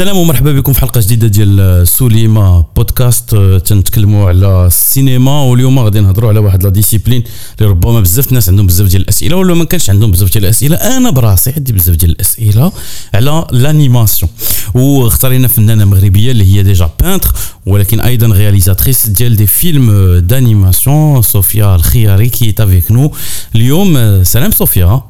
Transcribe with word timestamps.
السلام 0.00 0.16
ومرحبا 0.16 0.52
بكم 0.52 0.72
في 0.72 0.80
حلقة 0.80 1.00
جديدة 1.00 1.26
ديال 1.26 1.88
سوليما 1.88 2.64
بودكاست. 2.76 3.34
تنتكلموا 3.64 4.28
على 4.28 4.66
السينما 4.66 5.40
واليوم 5.42 5.78
غادي 5.78 6.00
نهضروا 6.00 6.28
على 6.28 6.38
واحد 6.38 6.62
لا 6.62 6.70
ديسيبلين 6.70 7.24
اللي 7.58 7.70
ربما 7.70 8.00
بزاف 8.00 8.28
الناس 8.28 8.48
عندهم 8.48 8.66
بزاف 8.66 8.88
ديال 8.88 9.02
الأسئلة 9.02 9.36
ولا 9.36 9.54
ما 9.54 9.64
كانش 9.64 9.90
عندهم 9.90 10.10
بزاف 10.10 10.32
ديال 10.32 10.44
الأسئلة. 10.44 10.76
أنا 10.76 11.10
براسي 11.10 11.52
عندي 11.56 11.72
بزاف 11.72 11.96
ديال 11.96 12.10
الأسئلة 12.10 12.72
على 13.14 13.46
لانيماسيون 13.50 14.30
واختارينا 14.74 15.48
فنانة 15.48 15.84
مغربية 15.84 16.30
اللي 16.30 16.54
هي 16.54 16.62
ديجا 16.62 16.90
بانتر 17.00 17.32
ولكن 17.66 18.00
أيضا 18.00 18.26
رياليزاتريس 18.26 19.08
ديال 19.08 19.36
دي 19.36 19.46
فيلم 19.46 20.18
دانيماسيون 20.18 21.22
صوفيا 21.22 21.74
الخياري 21.74 22.28
كي 22.28 22.54
افيك 22.58 22.90
نو 22.90 23.12
اليوم 23.54 24.24
سلام 24.24 24.50
صوفيا 24.50 25.02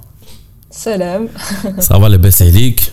سلام. 0.71 1.29
صافا 1.79 2.07
لاباس 2.07 2.43
عليك 2.43 2.93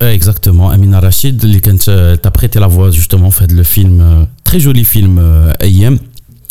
Exactement, 0.00 0.70
Amina 0.70 1.00
Rachid, 1.00 1.40
qui 1.40 1.90
a 1.90 2.30
prêté 2.30 2.58
la 2.58 2.66
voix 2.66 2.90
justement 2.90 3.30
fait 3.30 3.50
le 3.50 3.62
film, 3.62 4.26
très 4.44 4.60
joli 4.60 4.84
film 4.84 5.18
AM. 5.60 5.98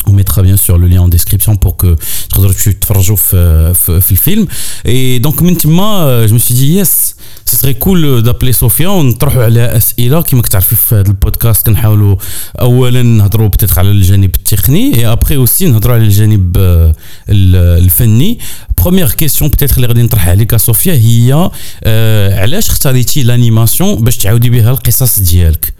On 0.08 0.12
mettra 0.12 0.42
bien 0.42 0.56
sûr 0.56 0.78
le 0.78 0.86
lien 0.86 1.02
en 1.02 1.08
description 1.08 1.56
pour 1.56 1.76
que 1.76 1.96
tu 2.54 2.74
te 2.78 2.86
le 3.88 4.16
film. 4.16 4.46
Et 4.84 5.18
donc 5.20 5.40
maintenant, 5.40 6.26
je 6.26 6.32
me 6.32 6.38
suis 6.38 6.54
dit, 6.54 6.68
yes, 6.68 7.15
ce 7.49 7.55
serait 7.57 7.75
cool 7.85 8.21
d'appeler 8.23 8.53
Sofia 8.53 8.87
ونطرحوا 8.87 9.43
على 9.43 9.77
اسئله 9.77 10.21
كما 10.21 10.41
كتعرفي 10.41 10.75
في 10.75 10.95
هذا 10.95 11.07
البودكاست 11.07 11.65
كنحاولوا 11.65 12.15
اولا 12.61 13.01
نهضروا 13.03 13.47
بتيتر 13.47 13.79
على 13.79 13.91
الجانب 13.91 14.35
التقني 14.35 14.95
اي 14.95 15.07
ابري 15.07 15.35
اوسي 15.35 15.65
نهضروا 15.65 15.95
على 15.95 16.03
الجانب 16.03 16.57
الفني 17.29 18.39
بروميير 18.77 19.11
كيسيون 19.11 19.49
بتيتر 19.49 19.75
اللي 19.75 19.87
غادي 19.87 20.01
نطرحها 20.03 20.31
عليك 20.31 20.55
صوفيا 20.55 20.93
هي 20.93 21.49
علاش 22.39 22.69
اختاريتي 22.69 23.23
لانيماسيون 23.23 23.95
باش 23.95 24.17
تعاودي 24.17 24.49
بها 24.49 24.71
القصص 24.71 25.19
ديالك 25.19 25.73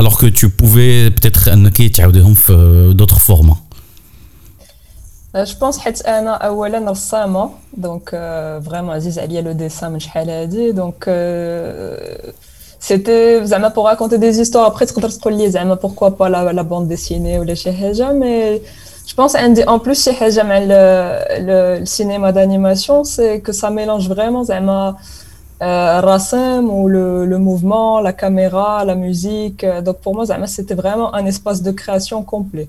alors 0.00 0.18
que 0.18 0.26
tu 0.26 0.46
pouvais 0.48 1.10
peut-être 1.16 1.48
انك 1.48 1.82
تعاوديهم 1.82 2.34
في 2.34 2.94
d'autres 3.00 3.18
formats 3.18 3.69
جو 5.36 5.54
بونس 5.60 5.78
حيت 5.78 6.06
انا 6.06 6.34
اولا 6.34 6.90
رسامه 6.90 7.50
دونك 7.76 8.10
فريمون 8.66 8.94
عزيز 8.94 9.18
عليا 9.18 9.40
لو 9.40 9.52
ديسان 9.52 9.92
من 9.92 10.00
شحال 10.00 10.30
هادي 10.30 10.72
دونك 10.72 11.04
سيتي 12.80 13.46
زعما 13.46 13.68
بور 13.68 13.90
راكونتي 13.90 14.16
دي 14.16 14.32
زيستوار 14.32 14.66
ابخي 14.66 14.86
تقدر 14.86 15.08
تقول 15.08 15.38
لي 15.38 15.50
زعما 15.50 15.74
بوركوا 15.74 16.08
با 16.08 16.24
لا, 16.28 16.52
لا 16.52 16.62
بوند 16.62 16.88
ديسيني 16.88 17.38
ولا 17.38 17.54
شي 17.54 17.72
حاجه 17.72 18.12
مي 18.12 18.58
جو 19.06 19.16
بونس 19.18 19.36
عندي 19.36 19.62
اون 19.62 19.78
بلوس 19.78 20.04
شي 20.04 20.12
حاجه 20.12 20.42
مع 20.42 20.58
السينما 20.60 22.30
دانيماسيون 22.30 23.04
سي 23.04 23.38
كو 23.38 23.52
سا 23.52 23.68
ميلونج 23.68 24.08
فريمون 24.08 24.44
زعما 24.44 24.96
الرسم 25.62 26.70
و 26.70 26.88
لو 27.24 27.38
موفمون 27.38 28.04
لا 28.04 28.10
كاميرا 28.10 28.84
لا 28.84 28.94
ميوزيك 28.94 29.64
دونك 29.64 29.96
بور 30.04 30.14
مو 30.14 30.24
زعما 30.24 30.46
سيتي 30.46 30.76
فريمون 30.76 31.14
ان 31.14 31.26
اسباس 31.26 31.60
دو 31.60 31.72
كرياسيون 31.72 32.22
كومبلي 32.22 32.68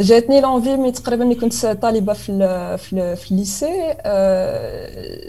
جاتني 0.00 0.40
لونفي 0.40 0.76
مي 0.76 0.92
تقريبا 0.92 1.24
ملي 1.24 1.34
كنت 1.34 1.66
طالبه 1.66 2.12
في 2.12 2.32
ال 2.32 2.78
في, 2.78 2.92
ال 2.92 3.16
في 3.16 3.30
الليسي 3.32 3.94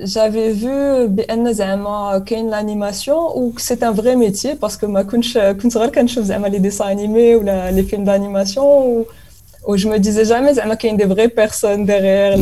جافي 0.04 0.54
فو 0.56 1.08
بان 1.08 1.54
زعما 1.54 2.20
كاين 2.20 2.50
لانيماسيون 2.50 3.18
و 3.18 3.54
سي 3.58 3.74
ان 3.74 3.94
فري 3.94 4.16
ميتي 4.16 4.54
باسكو 4.54 4.88
ما 4.88 5.04
كنتش 5.04 5.38
كنت 5.38 5.78
غير 5.78 5.90
كنشوف 5.90 6.26
زعما 6.26 6.48
لي 6.48 6.60
ديسان 6.60 6.88
انيمي 6.88 7.36
ولا 7.36 7.72
لي 7.72 7.84
فيلم 7.84 8.04
دانيماسيون 8.04 9.06
و 9.68 9.76
جو 9.76 9.90
مو 9.90 9.96
ديزي 9.96 10.24
جامي 10.24 10.54
زعما 10.54 10.74
كاين 10.74 10.98
دي 10.98 11.08
فري 11.08 11.28
بيرسون 11.28 11.86
ديغيغ 11.86 12.34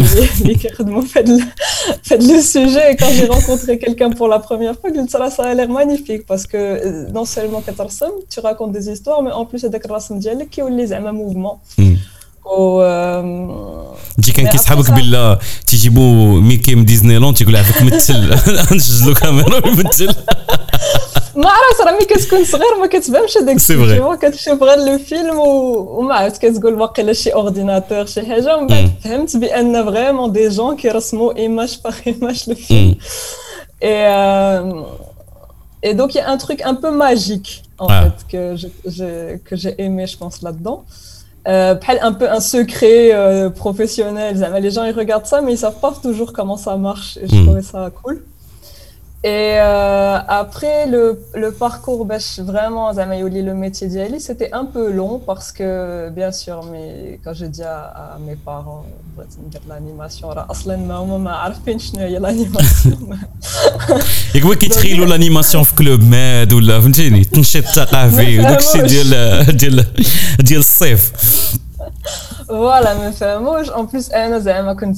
اللي 0.41 0.55
كيخدموا 0.55 1.01
في 1.01 1.19
هاد 1.19 1.39
في 2.03 2.13
هاد 2.15 2.23
لو 2.23 2.41
سوجي 2.41 2.93
كون 2.99 3.09
جي 3.09 3.25
رونكونتري 3.25 3.75
كيلكان 3.75 4.09
بور 4.09 4.29
لا 4.29 4.37
بروميير 4.37 4.73
فوا 4.73 4.89
قلت 4.89 5.15
راه 5.15 5.29
سا 5.29 5.53
لير 5.53 5.67
مانيفيك 5.67 6.29
باسكو 6.29 6.57
نون 6.85 7.25
سيلمون 7.25 7.61
كترسم 7.67 8.11
تو 8.31 8.41
راكونت 8.41 8.73
دي 8.73 8.81
زيستوار 8.81 9.21
مي 9.21 9.31
اون 9.31 9.45
بليس 9.45 9.65
هذاك 9.65 9.85
الرسم 9.85 10.19
ديالك 10.19 10.49
كيولي 10.49 10.87
زعما 10.87 11.11
موفمون 11.11 11.57
و 12.45 12.83
تجي 14.17 14.31
كان 14.31 14.47
كيسحبك 14.47 14.91
بالله 14.91 15.39
تيجيبوا 15.67 16.41
ميكي 16.41 16.75
من 16.75 16.85
ديزني 16.85 17.17
لاند 17.17 17.35
تيقول 17.35 17.55
عافاك 17.55 17.81
مثل 17.83 18.35
نسجلوا 18.75 19.15
كاميرا 19.15 19.67
ويمثل 19.67 20.15
ما 21.35 21.49
عرفت 21.49 21.81
راه 21.81 21.91
ملي 21.91 22.05
كتكون 22.05 22.43
صغير 22.43 22.75
ما 22.79 22.87
كتفهمش 22.87 23.37
هذاك 23.37 23.55
الشيء 23.55 24.15
كتشوف 24.15 24.63
غير 24.63 24.77
لو 24.77 24.97
فيلم 24.97 25.39
وما 25.39 26.15
عرفت 26.15 26.45
كتقول 26.45 26.75
باقي 26.75 27.03
لا 27.03 27.13
شي 27.13 27.33
اورديناتور 27.33 28.05
شي 28.05 28.25
حاجه 28.25 28.57
ومن 28.57 28.67
بعد 28.67 28.91
فهمت 29.03 29.37
بان 29.37 29.85
فريمون 29.85 30.31
دي 30.31 30.49
جون 30.49 30.75
كيرسموا 30.75 31.35
ايماج 31.35 31.79
باغ 31.83 31.95
ايماج 32.07 32.49
لو 32.49 32.55
فيلم 32.55 32.95
اي 33.83 34.83
Et 35.81 35.93
donc, 35.93 36.13
il 36.13 36.17
y 36.17 36.21
a 36.21 36.29
un 36.29 36.37
truc 36.37 36.61
un 36.61 36.75
peu 36.75 36.91
magique, 36.91 37.63
en 37.77 37.87
ah. 37.89 38.03
fait, 38.03 38.19
que 39.47 39.55
j'ai 39.61 39.81
aimé, 39.81 40.07
je 40.07 40.17
pense, 40.17 40.41
là-dedans. 40.41 40.83
Euh, 41.47 41.75
un 42.01 42.13
peu 42.13 42.29
un 42.29 42.41
secret 42.41 43.11
euh, 43.13 43.49
professionnel. 43.49 44.35
Les 44.61 44.71
gens, 44.71 44.83
ils 44.83 44.93
regardent 44.93 45.25
ça, 45.25 45.41
mais 45.41 45.53
ils 45.53 45.57
savent 45.57 45.79
pas 45.79 45.93
toujours 46.01 46.33
comment 46.33 46.57
ça 46.57 46.75
marche. 46.75 47.17
Et 47.17 47.27
je 47.27 47.35
mm. 47.35 47.45
trouvais 47.45 47.61
ça 47.61 47.89
cool. 48.03 48.21
Et 49.24 49.56
euh, 49.56 50.18
après, 50.28 50.86
le, 50.86 51.18
le 51.34 51.50
parcours, 51.50 52.04
bah, 52.04 52.18
vraiment, 52.40 52.92
Zamayouli, 52.92 53.40
le 53.40 53.54
métier 53.54 53.86
d'Yali, 53.86 54.20
c'était 54.20 54.52
un 54.52 54.66
peu 54.66 54.92
long 54.92 55.18
parce 55.18 55.50
que, 55.50 56.10
bien 56.10 56.30
sûr, 56.30 56.62
mais 56.70 57.18
quand 57.24 57.32
je 57.32 57.46
dis 57.46 57.62
à, 57.62 58.18
mes 58.20 58.36
parents, 58.36 58.84
l'animation, 59.66 60.28
l'animation. 62.20 62.98
Et 64.34 64.40
quoi 64.40 64.56
qui 64.56 64.68
l'animation 64.94 65.62
au 65.62 65.64
club 65.64 66.02
ou 66.02 66.60
la, 66.60 66.82
tu 66.82 66.92
sais, 66.92 67.10
tu 67.10 67.24
tu 67.30 67.42
tu 67.42 67.58
tu 70.44 70.44
tu 70.44 70.60
فوالا 72.47 72.93
ما 72.93 73.11
فهموش 73.11 73.69
اون 73.69 73.85
بليس 73.85 74.11
انا 74.11 74.39
زعما 74.39 74.73
كنت 74.73 74.97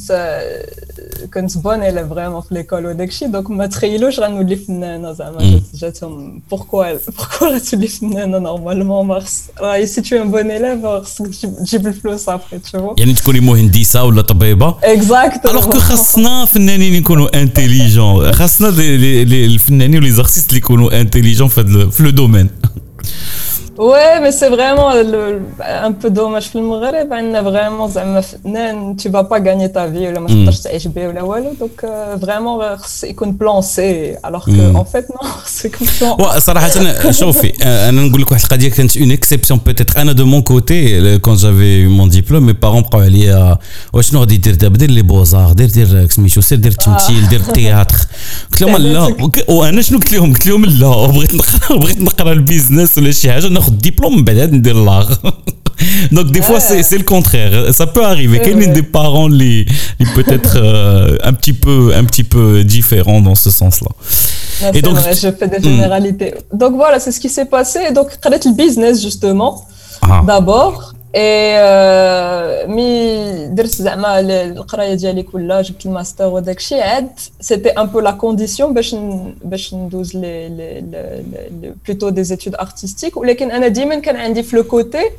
كنت 1.33 1.57
بون 1.57 1.83
اليف 1.83 2.09
فريمون 2.09 2.41
في 2.41 2.53
ليكول 2.55 2.85
وداك 2.85 3.09
الشيء 3.09 3.27
دوك 3.27 3.49
ما 3.49 3.65
تخيلوش 3.65 4.19
غنولي 4.19 4.55
فنانه 4.55 5.11
زعما 5.11 5.61
جاتهم 5.73 6.41
بوركوا 6.51 6.93
بوركوا 7.17 7.47
غتولي 7.47 7.87
فنانه 7.87 8.37
نورمالمون 8.37 9.07
ما 9.07 9.19
خص 9.19 9.43
راهي 9.59 9.85
سي 9.85 10.01
تو 10.01 10.15
ان 10.15 10.31
بون 10.31 10.51
اليف 10.51 10.85
خصك 10.85 11.49
تجيب 11.65 11.87
الفلوس 11.87 12.29
ابخي 12.29 12.59
تشوفو 12.59 12.95
يعني 12.97 13.13
تكوني 13.13 13.39
مهندسه 13.39 14.03
ولا 14.03 14.21
طبيبه 14.21 14.75
اكزاكت 14.83 15.45
الوغ 15.45 15.71
كو 15.71 15.79
خاصنا 15.79 16.45
فنانين 16.45 16.93
يكونوا 16.93 17.41
انتيليجون 17.41 18.31
خاصنا 18.31 18.69
الفنانين 18.69 19.97
ولي 19.97 20.11
زارتيست 20.11 20.49
اللي 20.49 20.57
يكونوا 20.57 21.01
انتيليجون 21.01 21.47
في 21.47 21.93
لو 21.99 22.09
دومين 22.09 22.49
Ouais, 23.77 24.19
mais 24.21 24.31
c'est 24.31 24.49
vraiment 24.49 24.89
le, 25.11 25.41
un 25.89 25.91
peu 25.91 26.09
dommage 26.09 26.49
في 26.49 26.55
المغرب 26.55 27.13
عندنا 27.13 27.41
vraiment 27.41 27.89
زعما 27.91 28.21
فنان 28.21 28.95
tu 28.97 29.09
vas 29.09 29.23
pas 29.23 29.39
gagner 29.39 29.71
ta 29.71 29.87
vie 29.87 30.07
ولا 30.07 30.19
ما 30.19 30.27
تقدرش 30.27 30.59
تعيش 30.59 30.87
به 30.87 31.07
ولا 31.07 31.21
والو 31.21 31.53
دونك 31.59 31.85
فريمون 32.21 32.77
خص 32.77 33.03
يكون 33.03 33.31
بلان 33.31 33.61
سي 33.61 34.15
alors 34.15 34.45
que 34.45 34.75
en 34.75 34.85
fait 34.85 35.05
non 35.09 35.27
c'est 35.45 35.69
comme 35.69 35.87
ça 35.87 36.37
صراحة 36.39 37.11
شوفي 37.11 37.53
انا 37.63 38.01
نقول 38.01 38.21
لك 38.21 38.31
واحد 38.31 38.43
القضية 38.43 38.69
كانت 38.69 38.97
اون 38.97 39.11
اكسبسيون 39.11 39.59
بيتيتر 39.65 40.01
انا 40.01 40.11
دو 40.11 40.25
مون 40.25 40.41
كوتي 40.41 41.17
كون 41.17 41.35
جافي 41.35 41.87
مون 41.87 42.09
ديبلوم 42.09 42.45
مي 42.45 42.53
بارون 42.53 42.81
بقاو 42.81 43.01
عليا 43.01 43.57
واشنو 43.93 44.19
غادي 44.19 44.37
دير 44.37 44.55
دابا 44.55 44.77
دير 44.77 44.91
لي 44.91 45.01
بوزار 45.01 45.53
دير 45.53 45.69
دير 45.69 46.07
سميتو 46.09 46.41
سير 46.41 46.57
دير 46.57 46.71
التمثيل 46.71 47.27
دير 47.27 47.39
التياتر 47.39 47.97
قلت 48.51 48.61
لهم 48.61 48.77
لا 48.77 49.29
وانا 49.49 49.81
شنو 49.81 49.97
قلت 49.97 50.13
لهم 50.13 50.33
قلت 50.33 50.47
لهم 50.47 50.65
لا 50.65 51.07
بغيت 51.07 51.35
نقرا 51.35 51.77
بغيت 51.77 52.01
نقرا 52.01 52.31
البيزنس 52.31 52.97
ولا 52.97 53.11
شي 53.11 53.31
حاجه 53.31 53.47
leur 53.66 53.76
diplôme 53.76 54.22
ben, 54.22 54.60
de 54.60 54.70
l'art. 54.70 55.20
Donc 56.12 56.30
des 56.30 56.40
fois 56.40 56.58
ah. 56.58 56.82
c'est, 56.82 56.98
le 56.98 57.04
contraire, 57.04 57.74
ça 57.74 57.86
peut 57.86 58.04
arriver. 58.04 58.40
Quel 58.42 58.72
des 58.72 58.82
parents 58.82 59.28
les, 59.28 59.66
peut-être 60.14 60.56
euh, 60.56 61.18
un 61.22 61.32
petit 61.32 61.52
peu 61.52 61.92
un 61.94 62.04
petit 62.04 62.24
peu 62.24 62.64
différents 62.64 63.20
dans 63.20 63.34
ce 63.34 63.50
sens-là. 63.50 63.90
Et 64.72 64.80
donc 64.80 64.96
je 64.96 65.30
fais 65.30 65.48
des 65.48 65.58
hmm. 65.58 65.62
généralités. 65.62 66.34
Donc 66.52 66.74
voilà, 66.76 66.98
c'est 66.98 67.12
ce 67.12 67.20
qui 67.20 67.28
s'est 67.28 67.44
passé. 67.44 67.80
Et 67.88 67.92
donc 67.92 68.08
le 68.24 68.54
business 68.54 69.02
justement. 69.02 69.66
Ah. 70.02 70.22
D'abord, 70.26 70.94
اي 71.16 72.66
مي 72.66 73.46
درت 73.46 73.68
زعما 73.70 74.20
القراية 74.20 74.94
ديالي 74.94 75.22
كلها 75.22 75.62
جبت 75.62 75.86
الماستر 75.86 76.26
وداك 76.26 76.56
الشيء 76.58 76.80
عاد 76.80 77.08
سيتي 77.40 77.68
ان 77.68 77.86
بو 77.86 78.00
لا 78.00 78.10
كونديسيون 78.10 78.74
باش 78.74 78.96
باش 79.44 79.74
ندوز 79.74 80.16
لي 80.16 80.48
لي 80.48 81.74
بلوتو 81.88 82.08
دي 82.08 82.24
زيتود 82.24 82.54
ارتستيك 82.54 83.16
ولكن 83.16 83.50
أنا 83.50 83.68
ديما 83.68 83.98
كان 83.98 84.16
عندي 84.16 84.42
في 84.42 84.56
لو 84.56 84.64
كوتي 84.64 85.10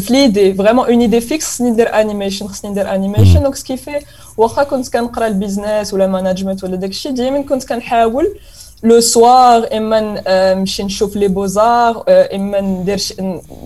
في 0.00 0.12
ليدي 0.12 0.54
فريمون 0.54 0.86
اون 0.86 1.00
ايدي 1.00 1.20
فيكس 1.20 1.46
خصني 1.46 1.70
ندير 1.70 2.00
انيميشن 2.00 2.48
خصني 2.48 2.70
ندير 2.70 2.94
انيميشن 2.94 3.42
دونك 3.42 3.54
سكيفي 3.54 3.98
واخا 4.36 4.62
كنت 4.62 4.88
كنقرا 4.92 5.26
البيزنس 5.26 5.94
ولا 5.94 6.06
ماناجمنت 6.06 6.64
ولا 6.64 6.76
داك 6.76 6.90
الشيء 6.90 7.12
ديما 7.12 7.42
كنت 7.42 7.68
كنحاول 7.68 8.34
le 8.83 9.01
soir 9.01 9.73
اما 9.73 10.21
نمشي 10.53 10.83
نشوف 10.83 11.15
لي 11.15 11.27
بوزار 11.27 12.03
اما 12.09 12.61
ندير 12.61 12.99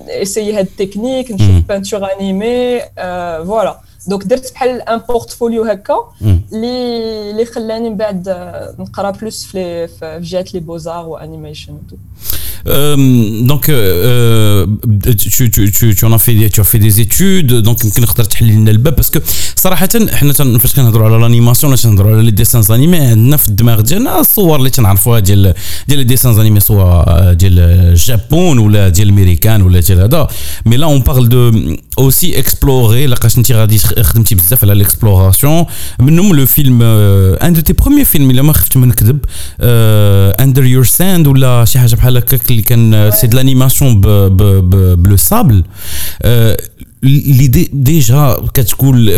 اسيي 0.10 0.54
هاد 0.54 0.66
التكنيك 0.68 1.32
نشوف 1.32 1.50
بانتور 1.70 2.14
انيمي 2.14 2.80
فوالا 3.48 3.80
دونك 4.08 4.24
درت 4.24 4.54
بحال 4.54 4.82
ان 4.82 4.98
بورتفوليو 4.98 5.64
هكا 5.64 5.96
اللي 6.54 7.32
اللي 7.32 7.46
خلاني 7.46 7.90
من 7.90 7.98
بعد 7.98 8.30
نقرا 8.80 9.12
بلوس 9.12 9.44
في 9.46 9.88
في 9.88 10.20
جهه 10.22 10.46
لي 10.54 10.60
بوزار 10.60 11.06
وانيميشن 11.08 11.78
donc 13.52 13.70
euh, 13.70 14.66
tu, 15.18 15.50
tu, 15.50 15.72
tu, 15.72 15.96
tu 15.96 16.06
en 16.06 16.14
as 16.14 16.20
fait 16.26 16.50
tu 16.50 16.60
as 16.62 16.64
fait 16.64 16.80
des 16.80 17.02
études 17.02 17.54
donc 17.68 17.86
يمكن 17.86 18.02
نقدر 18.02 18.24
تحل 18.24 18.48
لنا 18.48 18.72
الباب 18.72 18.96
باسكو 18.96 19.20
صراحه 19.56 19.90
حنا 20.12 20.34
فاش 20.34 20.76
كنهضروا 20.76 21.06
على 21.06 21.22
لانيماسيون 21.22 21.74
ولا 21.74 21.82
كنهضروا 21.82 22.12
على 22.16 22.24
لي 22.24 22.32
ديسان 22.32 22.64
انيمي 22.76 22.98
عندنا 22.98 23.38
في 23.38 23.48
الدماغ 23.48 23.82
ديالنا 23.82 24.20
الصور 24.20 24.60
اللي 24.60 24.70
تنعرفوها 24.70 25.20
ديال 25.20 25.54
ديال 25.88 26.00
لي 26.00 26.06
ديسان 26.06 26.40
انيمي 26.40 26.60
سواء 26.60 27.34
ديال 27.34 27.60
الجابون 27.60 28.60
ولا 28.60 28.90
ديال 28.90 29.08
الامريكان 29.08 29.62
ولا 29.62 29.80
ديال 29.80 30.00
هذا 30.00 30.28
مي 30.66 30.78
لا 30.78 30.86
اون 30.86 31.00
بارل 31.00 31.30
دو 31.30 31.52
اوسي 32.00 32.40
اكسبلوري 32.40 33.08
لقاش 33.08 33.38
انت 33.38 33.52
غادي 33.52 33.78
خدمتي 33.80 34.36
بزاف 34.36 34.64
على 34.64 34.74
ليكسبلوراسيون 34.76 35.66
منهم 36.00 36.36
لو 36.36 36.46
فيلم 36.46 36.82
ان 36.82 37.54
دو 37.54 37.62
تي 37.62 37.74
بروميير 37.74 38.06
فيلم 38.06 38.30
الا 38.30 38.42
ما 38.42 38.54
خفت 38.54 38.78
ما 38.78 38.86
نكذب 38.86 39.20
اندر 40.40 40.64
يور 40.64 40.86
ساند 40.86 41.28
ولا 41.28 41.66
شي 41.66 41.80
حاجه 41.80 41.96
بحال 41.96 42.18
هكاك 42.18 42.51
اللي 42.52 42.62
كان 42.62 43.12
سي 43.12 43.28
دو 43.28 43.38
لانيماسيون 43.38 44.02
بلو 44.96 45.18
سابل 45.18 45.64
ليدي 47.04 47.70
ديجا 47.74 48.38
كتقول 48.54 49.10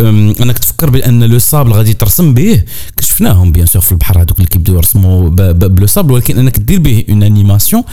انك 0.41 0.57
تفكر 0.57 0.89
بان 0.89 1.23
لو 1.23 1.39
سابل 1.39 1.71
غادي 1.71 1.93
ترسم 1.93 2.33
به 2.33 2.63
كشفناهم 2.97 3.51
بيان 3.51 3.65
سور 3.65 3.81
في 3.81 3.91
البحر 3.91 4.21
هذوك 4.21 4.37
اللي 4.37 4.47
كيبداو 4.47 4.75
يرسموا 4.75 5.29
بلو 5.29 5.87
سابل 5.87 6.11
ولكن 6.13 6.39
انك 6.39 6.59
دير 6.59 6.79
به 6.79 7.05
اون 7.09 7.23
انيماسيون 7.23 7.83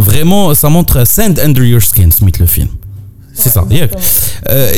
فريمون 0.00 0.54
سا 0.54 0.68
مونتر 0.68 1.04
ساند 1.04 1.40
اندر 1.40 1.62
يور 1.62 1.80
سكين 1.80 2.10
سميت 2.10 2.40
لو 2.40 2.46
فيلم 2.46 2.68
C'est 3.35 3.49
ça. 3.49 3.63
Euh, 4.49 4.71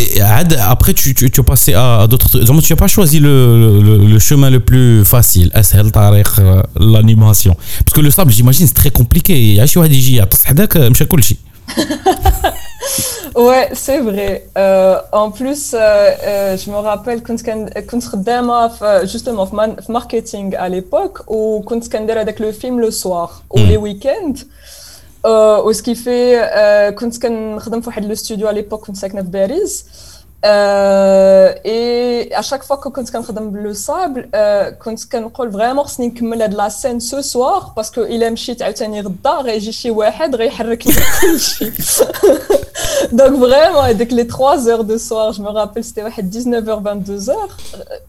après, 0.67 0.93
tu, 0.93 1.13
tu, 1.13 1.29
tu 1.29 1.39
as 1.39 1.43
passé 1.43 1.73
à, 1.73 2.01
à 2.01 2.07
d'autres 2.07 2.29
trucs. 2.29 2.43
Tu 2.63 2.73
n'as 2.73 2.77
pas 2.77 2.87
choisi 2.87 3.19
le, 3.19 3.81
le, 3.81 3.97
le, 3.97 4.19
chemin 4.19 4.49
le 4.49 4.59
plus 4.59 5.05
facile, 5.05 5.51
euh, 5.53 6.61
l'animation. 6.79 7.55
Parce 7.85 7.93
que 7.93 8.01
le 8.01 8.11
sable, 8.11 8.31
j'imagine, 8.31 8.67
c'est 8.67 8.73
très 8.73 8.89
compliqué. 8.89 9.59
Ouais, 13.37 13.69
c'est 13.73 13.99
vrai. 13.99 14.47
Euh, 14.57 14.97
en 15.11 15.29
plus, 15.29 15.73
euh, 15.73 15.77
euh, 15.77 16.57
je 16.57 16.71
me 16.71 16.77
rappelle 16.77 17.21
quand 17.21 17.37
justement 19.05 19.47
marketing 19.89 20.55
à 20.55 20.69
l'époque, 20.69 21.19
ou 21.27 21.63
quand 21.65 21.79
avec 22.17 22.39
le 22.39 22.51
film 22.51 22.79
le 22.79 22.89
soir, 22.89 23.43
ou 23.51 23.59
hmm. 23.59 23.67
les 23.67 23.77
week-ends. 23.77 24.33
وسكي 25.25 25.93
كيفي 25.93 26.95
كنت 26.99 27.21
كنخدم 27.21 27.81
في 27.81 27.87
واحد 27.87 28.05
لو 28.05 28.15
ستوديو 28.15 28.47
على 28.47 28.61
ليبوك 28.61 28.87
كنت 28.87 28.95
ساكنه 28.97 29.21
في 29.21 29.27
باريس 29.29 29.85
اي 30.44 32.38
اشاك 32.38 32.62
فوا 32.62 32.76
كنت 32.76 33.10
كنخدم 33.10 33.50
بلو 33.50 33.72
سابل 33.72 34.28
كنت 34.84 35.04
كنقول 35.12 35.52
فريمون 35.52 35.84
خصني 35.84 36.06
نكمل 36.06 36.42
هاد 36.42 36.54
لا 36.54 36.68
سين 36.68 37.00
سو 37.00 37.20
سوار 37.20 37.72
باسكو 37.76 38.00
الا 38.00 38.30
مشيت 38.30 38.62
عاوتاني 38.62 39.00
غدا 39.00 39.30
غيجي 39.30 39.72
شي 39.72 39.90
واحد 39.90 40.36
غيحرك 40.36 40.86
لي 40.86 40.92
كلشي 41.20 41.72
دونك 43.12 43.40
فريمون 43.40 43.84
هذيك 43.84 44.12
لي 44.12 44.24
3 44.24 44.56
زور 44.56 44.80
دو 44.80 44.96
سوار 44.96 45.32
جو 45.32 45.42
مو 45.42 45.50
رابيل 45.50 45.84
سيتي 45.84 46.02
واحد 46.02 46.30
19 46.30 46.58
22 46.58 47.36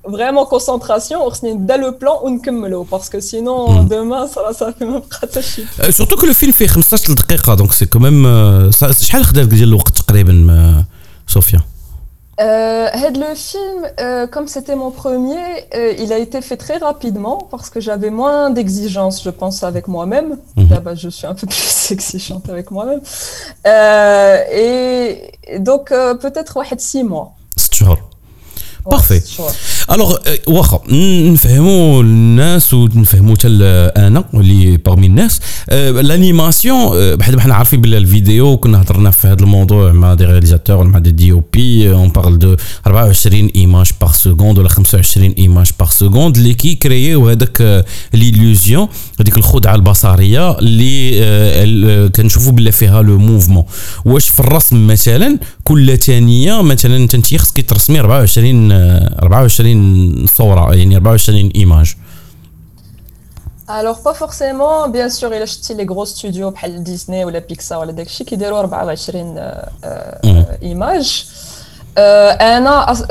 فريمون 0.04 0.46
كونسونطراسيون 0.46 1.22
وخصني 1.22 1.54
نبدا 1.54 1.78
لو 1.78 1.92
بلان 1.92 2.18
ونكملو 2.24 2.84
باسكو 2.84 3.20
سينون 3.20 3.88
دومان 3.88 4.28
صرا 4.28 4.52
صافي 4.52 4.86
ما 4.86 4.98
بقى 4.98 5.18
حتى 5.22 5.42
شي 5.42 5.64
سورتو 5.92 6.16
كو 6.16 6.26
لو 6.26 6.34
فيلم 6.34 6.52
فيه 6.52 6.68
15 6.68 7.14
دقيقه 7.14 7.54
دونك 7.54 7.72
سي 7.72 7.86
كوميم 7.86 8.24
شحال 8.72 9.26
خدات 9.26 9.48
ديال 9.48 9.70
الوقت 9.70 9.98
تقريبا 9.98 10.86
صوفيا 11.28 11.60
Euh, 12.41 12.89
le 13.17 13.35
film, 13.35 13.89
euh, 13.99 14.27
comme 14.29 14.47
c'était 14.47 14.77
mon 14.77 14.91
premier, 14.91 15.67
euh, 15.75 15.93
il 15.99 16.13
a 16.13 16.19
été 16.19 16.41
fait 16.41 16.57
très 16.57 16.77
rapidement 16.77 17.49
parce 17.51 17.69
que 17.69 17.81
j'avais 17.81 18.11
moins 18.11 18.51
d'exigences, 18.51 19.23
je 19.23 19.31
pense, 19.31 19.65
avec 19.65 19.89
moi-même. 19.89 20.39
Mhm. 20.57 20.69
là-bas 20.71 20.95
je 20.95 21.09
suis 21.09 21.27
un 21.27 21.35
peu 21.35 21.47
plus 21.49 21.91
exigeante 21.91 22.49
avec 22.49 22.71
moi-même. 22.71 23.01
Euh, 23.67 24.39
et 24.53 25.59
donc, 25.59 25.89
peut-être 25.89 26.63
six 26.81 27.03
mois. 27.03 27.35
Parfait. 28.89 29.23
الوغ 29.91 30.17
واخا 30.47 30.81
نفهموا 31.33 32.03
الناس 32.03 32.75
ونفهموا 32.75 33.35
حتى 33.35 33.49
أنا 33.97 34.25
اللي 34.35 34.77
باغمي 34.77 35.07
الناس 35.07 35.41
لانيماسيون 35.69 37.17
بحال 37.17 37.37
ما 37.37 37.41
حنا 37.43 37.55
عارفين 37.55 37.81
بلي 37.81 37.99
الفيديو 37.99 38.57
كنا 38.57 38.83
هضرنا 38.83 39.11
في 39.11 39.29
هذا 39.29 39.43
الموضوع 39.43 39.93
مع 39.93 40.15
دي 40.15 40.25
رياليزاتور 40.25 40.85
مع 40.85 40.99
دي 40.99 41.11
دي 41.11 41.33
أو 41.33 41.43
بي 41.53 41.93
اون 41.93 42.09
بارل 42.09 42.39
دو 42.39 42.57
24 42.87 43.51
ايماج 43.57 43.91
باغ 44.01 44.13
سكوند 44.13 44.59
ولا 44.59 44.69
25 44.69 45.31
ايماج 45.39 45.71
باغ 45.81 45.91
سكوند 45.91 46.37
اللي 46.37 46.55
كي 46.55 46.75
كرييو 46.75 47.29
هذاك 47.29 47.85
ليلوزيون 48.15 48.89
هذيك 49.21 49.37
الخدعه 49.37 49.75
البصريه 49.75 50.57
اللي 50.59 52.09
كنشوفوا 52.09 52.53
بلي 52.53 52.73
فيها 52.73 53.03
لو 53.03 53.19
موفمون 53.19 53.65
واش 54.05 54.29
في 54.29 54.41
الرسم 54.41 54.87
مثلا 54.87 55.39
كل 55.65 55.99
ثانية 55.99 56.63
مثلا 56.63 56.97
انت 56.97 57.35
خصك 57.37 57.69
ترسمي 57.69 58.01
24 58.01 58.73
24 58.73 59.78
صوره 60.26 60.76
يعني 60.76 61.00
24 61.00 61.52
ايماج 61.56 61.96
Alors 63.68 64.02
pas 64.02 64.14
forcément, 64.14 64.90
bien 64.90 65.10
sûr, 65.10 65.30
il 65.34 65.40
a 65.40 65.44
acheté 65.44 65.74
les 65.74 65.86
gros 65.86 66.06
studios 66.06 66.52
comme 66.52 66.84
Disney 66.84 67.24
ou 67.24 67.30
la 67.30 67.40
Pixar 67.40 67.80
ou 67.82 67.86
la 67.86 67.94
Dakshi 67.94 68.26
qui 68.26 68.36
déroulent 68.36 68.70
24 68.70 69.16
images. 70.62 71.26
Euh, 71.98 72.34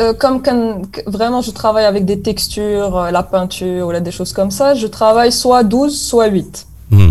euh, 0.00 0.12
comme 0.14 0.43
quand, 0.43 0.83
vraiment 1.07 1.41
je 1.41 1.52
travaille 1.52 1.85
avec 1.85 2.05
des 2.05 2.21
textures, 2.21 2.97
euh, 2.97 3.11
la 3.11 3.23
peinture 3.23 3.87
ou 3.87 3.93
des 3.93 4.11
choses 4.11 4.33
comme 4.33 4.50
ça, 4.50 4.75
je 4.75 4.88
travaille 4.88 5.31
soit 5.31 5.62
12, 5.62 6.00
soit 6.00 6.26
8. 6.26 6.67
Mm. 6.91 7.11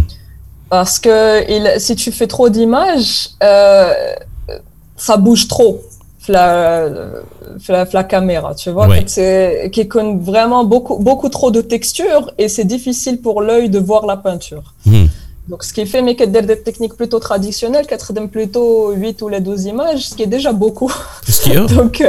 Parce 0.70 1.00
que 1.00 1.50
il, 1.50 1.80
si 1.80 1.96
tu 1.96 2.12
fais 2.12 2.28
trop 2.28 2.50
d'images, 2.50 3.30
euh, 3.42 3.94
ça 4.98 5.16
bouge 5.18 5.48
trop 5.48 5.82
la, 6.28 6.88
la, 7.70 7.88
la, 7.94 8.04
caméra, 8.04 8.56
tu 8.56 8.70
vois. 8.70 8.88
Ouais. 8.88 9.04
C'est 9.08 9.70
qui 9.72 9.88
connaît 9.88 10.18
vraiment 10.20 10.64
beaucoup, 10.64 10.98
beaucoup 10.98 11.30
trop 11.30 11.52
de 11.52 11.62
textures 11.62 12.32
et 12.38 12.48
c'est 12.48 12.66
difficile 12.66 13.22
pour 13.22 13.42
l'œil 13.42 13.70
de 13.70 13.80
voir 13.80 14.06
la 14.06 14.18
peinture. 14.18 14.74
Hmm. 14.86 15.08
Donc, 15.50 15.64
ce 15.64 15.74
qui 15.74 15.86
fait, 15.86 16.02
mais 16.02 16.16
que 16.16 16.24
des 16.24 16.62
techniques 16.62 16.96
plutôt 16.96 17.20
traditionnelles, 17.20 17.86
qu'être 17.88 18.14
plutôt 18.28 18.92
8 18.92 19.22
ou 19.24 19.28
les 19.28 19.42
12 19.42 19.66
images, 19.66 20.10
ce 20.10 20.16
qui 20.16 20.24
est 20.24 20.28
déjà 20.28 20.54
beaucoup. 20.54 20.92
Ce 21.28 21.42
qui 21.42 21.52
est 21.52 21.68
Donc, 21.76 22.04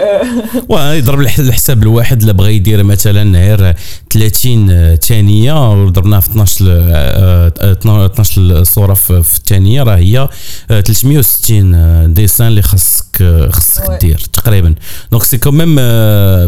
ouais, 0.69 0.97
يضرب 0.97 1.21
الحساب 1.21 1.83
الواحد 1.83 2.21
اللي 2.21 2.33
بغى 2.33 2.55
يدير 2.57 2.83
مثلا 2.83 3.39
غير 3.39 3.75
30 4.11 4.97
ثانية 4.97 5.73
وضربناها 5.73 6.21
في 6.21 6.31
12 6.31 7.53
12 7.63 8.65
صورة 8.65 8.95
في 8.95 9.37
الثانية 9.39 9.83
راه 9.83 9.97
هي 9.97 10.29
360 10.69 12.15
ديسان 12.15 12.47
اللي 12.47 12.63
خاصك 12.63 13.06
خاصك 13.50 13.98
دير 14.02 14.20
تقريبا. 14.34 14.76
دونك 15.12 15.24
سي 15.24 15.38
كوميم 15.38 15.76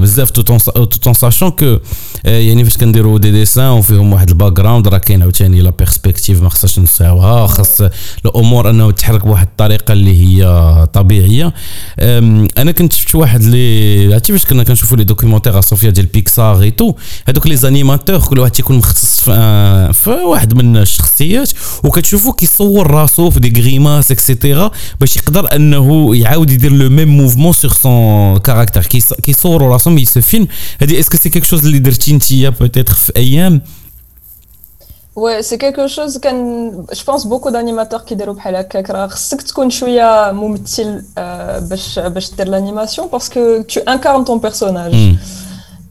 بزاف 0.01 0.29
توت 0.29 1.07
اون 1.07 1.13
ساشون 1.13 1.49
كو 1.49 1.77
يعني 2.25 2.63
فاش 2.63 2.77
كنديروا 2.77 3.19
دي 3.19 3.31
ديسان 3.31 3.69
وفيهم 3.69 4.13
واحد 4.13 4.29
الباك 4.29 4.53
جراوند 4.53 4.87
راه 4.87 4.97
كاين 4.97 5.21
عاوتاني 5.21 5.61
لا 5.61 5.69
بيرسبكتيف 5.69 6.41
ما 6.41 6.49
خصهاش 6.49 6.79
نساوها. 6.79 7.47
خاص 7.47 7.81
الأمور 8.25 8.69
أنه 8.69 8.91
تحرك 8.91 9.25
بواحد 9.25 9.47
الطريقة 9.47 9.91
اللي 9.91 10.21
هي 10.21 10.87
طبيعية. 10.93 11.53
أنا 11.99 12.71
كنت 12.71 12.93
شفت 12.93 13.15
واحد 13.15 13.41
اللي 13.41 14.13
عرفتي 14.13 14.33
فاش 14.33 14.45
كنا 14.45 14.63
كنشوفوا 14.63 14.97
لي 14.97 15.03
دوكيومونتير 15.03 15.61
صوفيا 15.61 15.89
ديال 15.89 16.05
بيكسار 16.05 16.61
اي 16.61 16.71
تو 16.71 16.93
هذوك 17.27 17.47
لي 17.47 17.55
زانيماتور 17.55 18.19
كل 18.19 18.39
واحد 18.39 18.51
تيكون 18.51 18.77
مختص 18.77 19.19
في, 19.19 20.09
واحد 20.25 20.53
من 20.53 20.77
الشخصيات 20.77 21.51
وكتشوفوا 21.83 22.33
كيصور 22.33 22.91
راسو 22.91 23.29
في 23.29 23.39
دي 23.39 23.61
غريماس 23.61 24.11
اكسيتيرا 24.11 24.71
باش 24.99 25.17
يقدر 25.17 25.55
أنه 25.55 26.15
يعاود 26.15 26.51
يدير 26.58 26.72
لو 26.72 26.90
ميم 26.90 27.08
موفمون 27.08 27.52
سور 27.52 27.70
سون 27.70 28.38
كاركتر 28.38 28.86
كيصوروا 29.22 29.72
راسهم 29.72 29.98
يسو 29.98 30.20
فيلم 30.20 30.48
هذه 30.80 31.00
اسكو 31.00 31.16
سي 31.16 31.28
كيك 31.28 31.44
شوز 31.44 31.66
اللي 31.66 31.78
درتي 31.78 32.10
انت 32.10 32.34
بوتيتر 32.60 32.94
في 32.94 33.12
ايام 33.16 33.60
Ouais, 35.16 35.44
c'est 35.44 35.58
quelque 35.58 35.86
chose 35.86 36.18
que 36.18 36.28
je 36.28 37.04
pense 37.04 37.24
beaucoup 37.24 37.52
d'animateurs 37.52 38.04
qui 38.04 38.16
déroulent 38.16 38.36
بحال 38.36 38.56
هكاك 38.56 38.90
راه 38.90 39.06
خصك 39.06 39.42
تكون 39.42 39.70
شويه 39.70 40.32
ممثل 40.32 41.02
باش 41.60 41.98
باش 41.98 42.34
دير 42.34 42.46
l'animation 42.46 43.02
parce 43.12 43.28
que 43.28 43.62
tu 43.62 43.80
incarnes 43.86 44.24
ton 44.24 44.38
personnage. 44.40 44.94
Mm. 44.94 45.16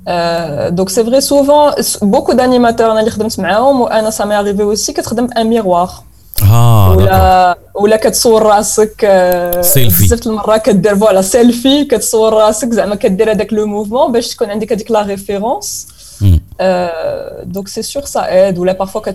Euh, 0.07 0.71
donc 0.71 0.89
c'est 0.89 1.03
vrai 1.03 1.21
souvent 1.21 1.71
beaucoup 2.01 2.33
d'animateurs 2.33 2.91
انا 2.91 2.99
اللي 2.99 3.11
خدمت 3.11 3.39
معاهم 3.39 3.81
وانا 3.81 4.11
ça 4.11 4.25
m'est 4.25 4.43
arrivé 4.43 4.63
aussi 4.63 4.93
كتخدم 4.93 5.27
un 5.27 5.43
miroir. 5.43 6.06
آه 6.42 6.90
ولا 6.96 7.58
ولا 7.74 7.96
كتصور 7.96 8.42
راسك 8.42 9.00
سيلفي 9.60 10.04
بزاف 10.04 10.26
المرات 10.26 10.66
كدير 10.66 10.96
فوالا 10.96 11.22
سيلفي 11.22 11.84
كتصور 11.84 12.32
راسك 12.32 12.72
زعما 12.72 12.94
كدير 12.94 13.30
هذاك 13.30 13.52
لو 13.52 13.66
موفمون 13.66 14.12
باش 14.12 14.28
تكون 14.28 14.50
عندك 14.50 14.72
هذيك 14.72 14.90
لا 14.90 15.02
ريفيرونس 15.02 15.86
Mm. 16.20 16.24
Euh, 16.60 17.44
donc 17.44 17.68
c'est 17.68 17.84
sûr 17.84 18.08
ça 18.08 18.22
aide. 18.32 18.58
Ou 18.58 18.64
là 18.64 18.74
parfois 18.74 19.00
quand 19.04 19.14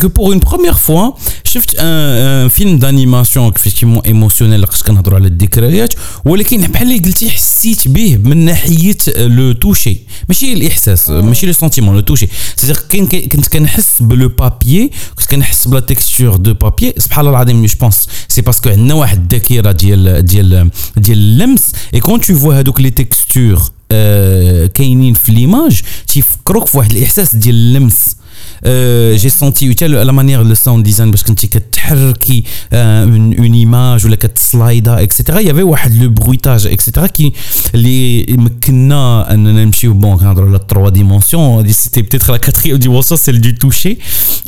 que 0.00 0.06
pour 0.06 0.32
une 0.32 0.40
première 0.40 0.78
fois 0.78 1.14
شفت 1.44 1.76
un, 1.78 2.46
un 2.46 2.48
film 2.48 2.78
d'animation 2.78 3.52
effectivement 3.52 4.02
émotionnel 4.02 4.64
خاص 4.64 4.82
كنهضروا 4.82 5.18
على 5.18 5.28
الذكريات 5.28 5.94
ولكن 6.24 6.60
بحال 6.60 6.86
اللي 6.86 6.98
قلتي 6.98 7.30
حسيت 7.30 7.88
به 7.88 8.16
من 8.16 8.44
ناحيه 8.44 8.96
لو 9.16 9.52
توشي 9.52 9.96
ماشي 10.28 10.52
الاحساس 10.52 11.10
ماشي 11.10 11.46
لو 11.46 11.52
سونتيمون 11.52 11.94
لو 11.94 12.00
توشي 12.00 12.28
سيدير 12.56 12.76
كنت 13.32 13.46
كنحس 13.46 13.86
بلو 14.00 14.28
بابيي 14.28 14.90
كنت 15.16 15.26
كنحس 15.30 15.68
بلا 15.68 15.80
تكستور 15.80 16.36
دو 16.36 16.54
بابيي 16.54 16.94
سبحان 16.98 17.26
الله 17.26 17.38
العظيم 17.38 17.66
جو 17.66 17.74
بونس 17.80 18.08
سي 18.28 18.40
باسكو 18.40 18.68
عندنا 18.68 18.94
واحد 18.94 19.18
الذاكره 19.32 19.72
ديال 19.72 20.26
ديال 20.26 20.70
ديال 20.96 21.18
اللمس 21.18 21.72
اي 21.94 22.00
كون 22.00 22.20
تو 22.20 22.34
فوا 22.34 22.54
هذوك 22.54 22.80
لي 22.80 22.90
تكستور 22.90 23.62
كاينين 24.74 25.14
في 25.14 25.32
ليماج 25.32 25.80
تيفكروك 26.06 26.66
في 26.66 26.78
واحد 26.78 26.90
الاحساس 26.92 27.36
ديال 27.36 27.54
اللمس 27.54 28.16
جي 29.14 29.30
سونتي 29.30 29.86
لا 29.88 30.12
مانيير 30.12 30.42
لو 30.42 30.54
ساوند 30.54 30.84
ديزاين 30.84 31.10
باش 31.10 31.22
كنتي 31.22 31.46
كتحركي 31.46 32.44
اون 32.72 33.54
ايماج 33.54 34.06
ولا 34.06 34.16
كتسلايدا 34.16 35.02
اكسيتيرا 35.02 35.40
يافي 35.40 35.62
واحد 35.62 36.02
لو 36.02 36.10
برويتاج 36.10 36.66
اكسيتيرا 36.66 37.06
كي 37.06 37.32
اللي 37.74 38.26
مكنا 38.28 39.34
اننا 39.34 39.64
نمشيو 39.64 39.94
بون 39.94 40.16
كنهضروا 40.16 40.48
على 40.48 40.60
3 40.70 40.88
ديمونسيون 40.88 41.72
سيتي 41.72 42.02
بتيتر 42.02 42.32
لا 42.32 42.38
كاتريام 42.38 42.76
ديمونسيون 42.76 43.18
سيل 43.18 43.40
دو 43.40 43.50
توشي 43.50 43.98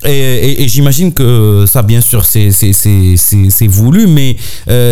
اي 0.07 0.67
جيماجين 0.67 1.11
كو 1.11 1.65
سا 1.67 1.81
بيان 1.81 2.00
سور 2.00 2.23
سي 2.23 2.50
سي 2.50 2.73
سي 2.73 3.17
سي 3.17 3.50
سي 3.50 3.69
فولو 3.69 4.09
مي 4.09 4.37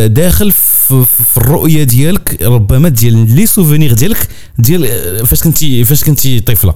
داخل 0.06 0.52
في 0.52 1.36
الرؤيه 1.36 1.82
ديالك 1.82 2.42
ربما 2.42 2.88
ديال 2.88 3.36
لي 3.36 3.46
سوفونير 3.46 3.92
ديالك 3.92 4.28
ديال 4.58 5.26
فاش 5.26 5.42
كنتي 5.42 5.84
فاش 5.84 6.04
كنتي 6.04 6.40
طفله 6.40 6.74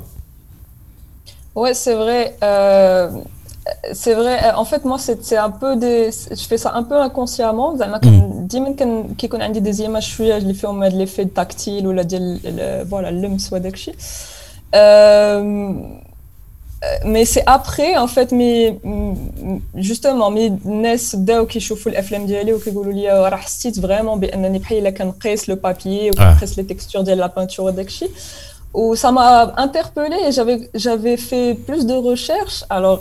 Ouais, 1.54 1.74
c'est 1.74 1.94
vrai. 1.94 2.22
Euh, 2.42 3.10
c'est 3.92 4.14
vrai. 4.14 4.36
Euh, 4.44 4.62
en 4.62 4.64
fait, 4.70 4.82
moi, 4.84 4.98
c'est 4.98 5.36
un 5.48 5.50
peu 5.50 5.76
des. 5.76 6.10
Je 6.40 6.46
fais 6.50 6.58
ça 6.64 6.70
un 6.80 6.84
peu 6.90 6.98
inconsciemment. 7.08 7.76
ديما 8.50 8.76
كيكون 9.18 9.42
عندي 9.42 9.72
des 9.72 9.76
images 9.76 9.98
شويه 9.98 10.36
اللي 10.36 10.54
فيهم 10.54 10.82
هذا 10.84 11.04
l'effet 11.04 11.28
tactile 11.40 11.86
ولا 11.86 12.02
ديال 12.02 12.86
فوالا 12.90 13.08
اللمس 13.08 13.52
وهذاك 13.52 13.74
الشيء. 13.74 13.94
mais 17.04 17.24
c'est 17.24 17.44
après 17.46 17.96
en 17.96 18.06
fait 18.06 18.32
مي 18.32 18.78
justement 19.76 20.28
مي 20.28 20.46
الناس 20.46 21.16
بداو 21.16 21.46
كيشوفوا 21.46 21.92
الافلام 21.92 22.26
ديالي 22.26 22.52
وكيقولوا 22.52 22.92
لي 22.92 23.28
راه 23.28 23.36
حسيت 23.36 23.80
فريمون 23.80 24.20
بانني 24.20 24.58
بحال 24.58 24.78
الا 24.78 24.90
كنقيس 24.90 25.48
لو 25.48 25.54
بابيي 25.56 26.10
وكنقيس 26.10 26.58
لي 26.58 26.64
تكستور 26.64 27.02
ديال 27.02 27.18
لا 27.18 27.26
بانتور 27.26 27.66
وداك 27.66 27.86
الشيء 27.86 28.10
où 28.75 28.95
ça 28.95 29.11
m'a 29.11 29.53
interpellée 29.57 30.17
et 30.27 30.31
j'avais, 30.31 30.69
j'avais 30.73 31.15
fait 31.15 31.55
plus 31.55 31.85
de 31.85 31.93
recherches. 31.93 32.63
Alors, 32.69 32.99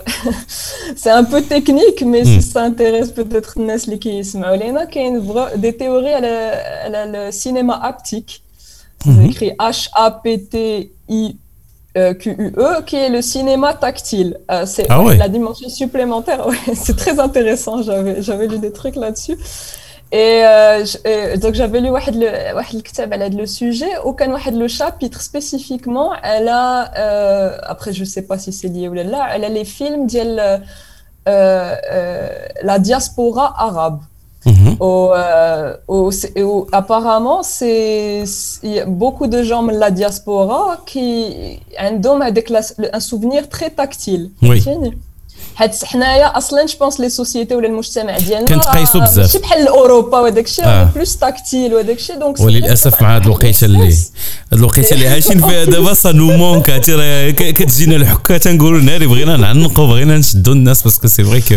c'est 0.97 1.11
un 1.11 1.25
peu 1.25 1.43
technique, 1.43 2.03
mais 2.07 2.23
mm. 2.23 2.25
si 2.27 2.43
ça 2.43 2.63
intéresse 2.63 3.11
peut-être 3.11 3.59
Nesli 3.59 3.99
qui 3.99 4.11
a 4.21 5.57
des 5.57 5.77
théories, 5.77 6.07
elle 6.07 6.25
a, 6.25 6.87
elle 6.87 6.95
a 6.95 7.07
le 7.07 7.33
cinéma 7.33 7.75
haptique. 7.83 8.43
C'est 9.03 9.11
mm 9.11 9.19
-hmm. 9.19 9.31
écrit 9.31 9.53
H-A-P-T-I. 9.59 11.37
Q-U-E, 12.23 12.83
qui 12.89 12.97
est 12.97 13.09
le 13.09 13.23
cinéma 13.23 13.71
tactile. 13.85 14.33
Euh, 14.51 14.67
c'est 14.67 14.87
ah 14.89 15.01
ouais. 15.01 15.17
la 15.17 15.29
dimension 15.37 15.69
supplémentaire. 15.69 16.41
Ouais, 16.51 16.75
c'est 16.85 16.97
très 17.05 17.17
intéressant. 17.27 17.77
J'avais, 17.89 18.17
j'avais 18.27 18.49
lu 18.53 18.59
des 18.67 18.73
trucs 18.81 18.97
là-dessus. 19.05 19.37
Et, 20.15 20.43
euh, 20.45 20.85
donc 21.43 21.55
j'avais 21.55 21.81
lu 21.81 21.89
le, 21.91 23.37
le 23.37 23.47
sujet, 23.47 23.91
aucun 24.05 24.33
le 24.63 24.69
chapitre 24.69 25.21
spécifiquement, 25.21 26.13
elle 26.23 26.47
a, 26.47 26.93
euh, 26.97 27.57
après 27.65 27.93
je 27.93 28.05
sais 28.05 28.23
pas 28.23 28.39
si 28.39 28.53
c'est 28.53 28.69
lié 28.69 28.89
ou 28.89 28.95
là, 28.95 29.27
elle 29.35 29.43
a 29.43 29.49
les 29.49 29.65
films 29.65 30.07
de 30.07 30.19
euh, 30.19 30.59
euh, 31.27 32.29
la 32.63 32.79
diaspora 32.79 33.55
arabe. 33.67 33.99
Mm 34.47 34.53
-hmm. 34.53 34.75
apparemment, 36.81 37.41
c'est 37.43 38.25
beaucoup 39.03 39.29
de 39.35 39.41
gens 39.51 39.63
de 39.65 39.73
la 39.85 39.91
diaspora 40.01 40.61
qui 40.91 41.11
ont 42.11 42.21
un 42.99 43.03
souvenir 43.11 43.43
très 43.55 43.71
tactile. 43.81 44.25
Oui. 44.49 44.59
حيت 45.55 45.85
حنايا 45.85 46.39
أصلا 46.39 46.67
جو 46.67 46.79
بونس 46.81 47.01
لي 47.01 47.09
سوسيتي 47.09 47.55
ولا 47.55 47.67
المجتمع 47.67 48.19
ديالنا 48.19 48.47
كنتقيسوا 48.47 49.01
بزاف 49.01 49.19
ماشي 49.19 49.39
بحال 49.39 49.69
أوروبا 49.69 50.21
وداك 50.21 50.45
الشيء 50.45 50.65
آه. 50.65 50.85
بلوس 50.95 51.17
تاكتيل 51.17 51.75
وداك 51.75 51.97
الشيء 51.97 52.19
دونك 52.19 52.41
وللاسف 52.41 53.03
مع 53.03 53.17
هاد 53.17 53.25
الوقيتة 53.25 53.65
اللي 53.65 53.79
هاد 54.53 54.59
الوقيتة 54.59 54.95
اللي 54.95 55.09
عايشين 55.09 55.41
فيها 55.41 55.65
دابا 55.75 55.95
سا 55.95 56.13
نو 56.13 56.37
مونك 56.37 56.81
كتجينا 57.37 57.97
الحكا 57.97 58.39
تنقولوا 58.39 58.81
ناري 58.81 59.07
بغينا 59.07 59.37
نعنقوا 59.37 59.87
بغينا 59.87 60.19
نشدوا 60.19 60.55
الناس 60.55 60.83
باسكو 60.83 61.09
سي 61.09 61.25
فري 61.25 61.41
كو 61.41 61.57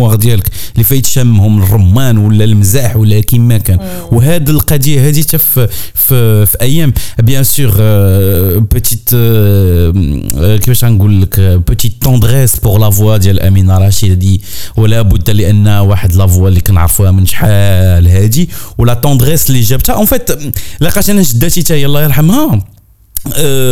ميموار 0.00 0.16
ديالك 0.16 0.48
اللي 0.72 0.84
فايت 0.84 1.06
شامهم 1.06 1.62
الرمان 1.62 2.18
ولا 2.18 2.44
المزاح 2.44 2.96
ولا 2.96 3.20
كيما 3.20 3.58
كان. 3.58 3.78
وهذه 4.12 4.50
القضية 4.50 5.08
هذه 5.08 5.20
حتى 5.20 5.38
في, 5.38 5.68
في, 5.94 6.46
في 6.46 6.60
أيام 6.60 6.92
بيان 7.18 7.44
سور 7.44 7.72
بوتيت 8.58 9.10
كيفاش 10.64 10.84
غنقول 10.84 11.22
لك 11.22 11.40
بوتيت 11.40 11.92
توندريس 12.00 12.56
بور 12.56 12.80
لا 12.80 12.90
فوا 12.90 13.16
ديال 13.16 13.40
أمينة 13.40 13.78
رشيدي. 13.78 14.40
ولا 14.76 15.02
بد 15.02 15.30
لأن 15.30 15.68
واحد 15.68 16.16
لا 16.16 16.26
فوا 16.26 16.48
اللي 16.48 16.60
كنعرفوها 16.60 17.10
من 17.10 17.26
شحال 17.26 18.08
هادي. 18.08 18.48
ولا 18.78 18.94
توندريس 18.94 19.50
اللي 19.50 19.60
جابتها. 19.60 19.94
اون 19.94 20.06
فيت 20.06 20.30
لقاش 20.80 21.10
أنا 21.10 21.22
جداتي 21.22 21.60
حتى 21.60 21.74
هي 21.74 21.86
الله 21.86 22.02
يرحمها. 22.02 22.60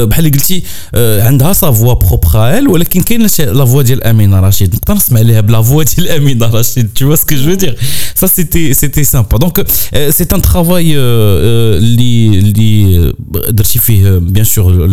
بحال 0.06 0.26
اللي 0.26 0.30
قلتي 0.30 0.64
أه 0.96 1.28
عندها 1.28 1.54
سا 1.54 1.72
فوا 1.72 1.94
بروبر 1.94 2.58
ال 2.58 2.68
ولكن 2.68 3.02
كاين 3.02 3.28
لا 3.40 3.66
فوا 3.66 3.82
ديال 3.82 4.04
امينه 4.04 4.40
رشيد 4.40 4.76
نقدر 4.76 4.94
نسمع 4.94 5.20
ليها 5.20 5.42
بلا 5.42 5.62
فوا 5.62 5.84
ديال 5.84 6.10
امينه 6.10 6.48
رشيد 6.48 6.90
تو 6.96 7.16
سكو 7.16 7.36
جو 7.36 7.54
دير 7.54 7.78
سا 8.16 8.28
سيتي 8.28 8.74
سيتي 8.74 9.04
سامبا 9.04 9.38
دونك 9.38 9.68
سي 10.10 10.28
ان 10.34 10.42
ترافاي 10.42 10.94
اللي 10.98 12.28
اللي 12.28 13.14
درتي 13.50 13.80
فيه 13.80 14.18
بيان 14.18 14.46
سور 14.46 14.86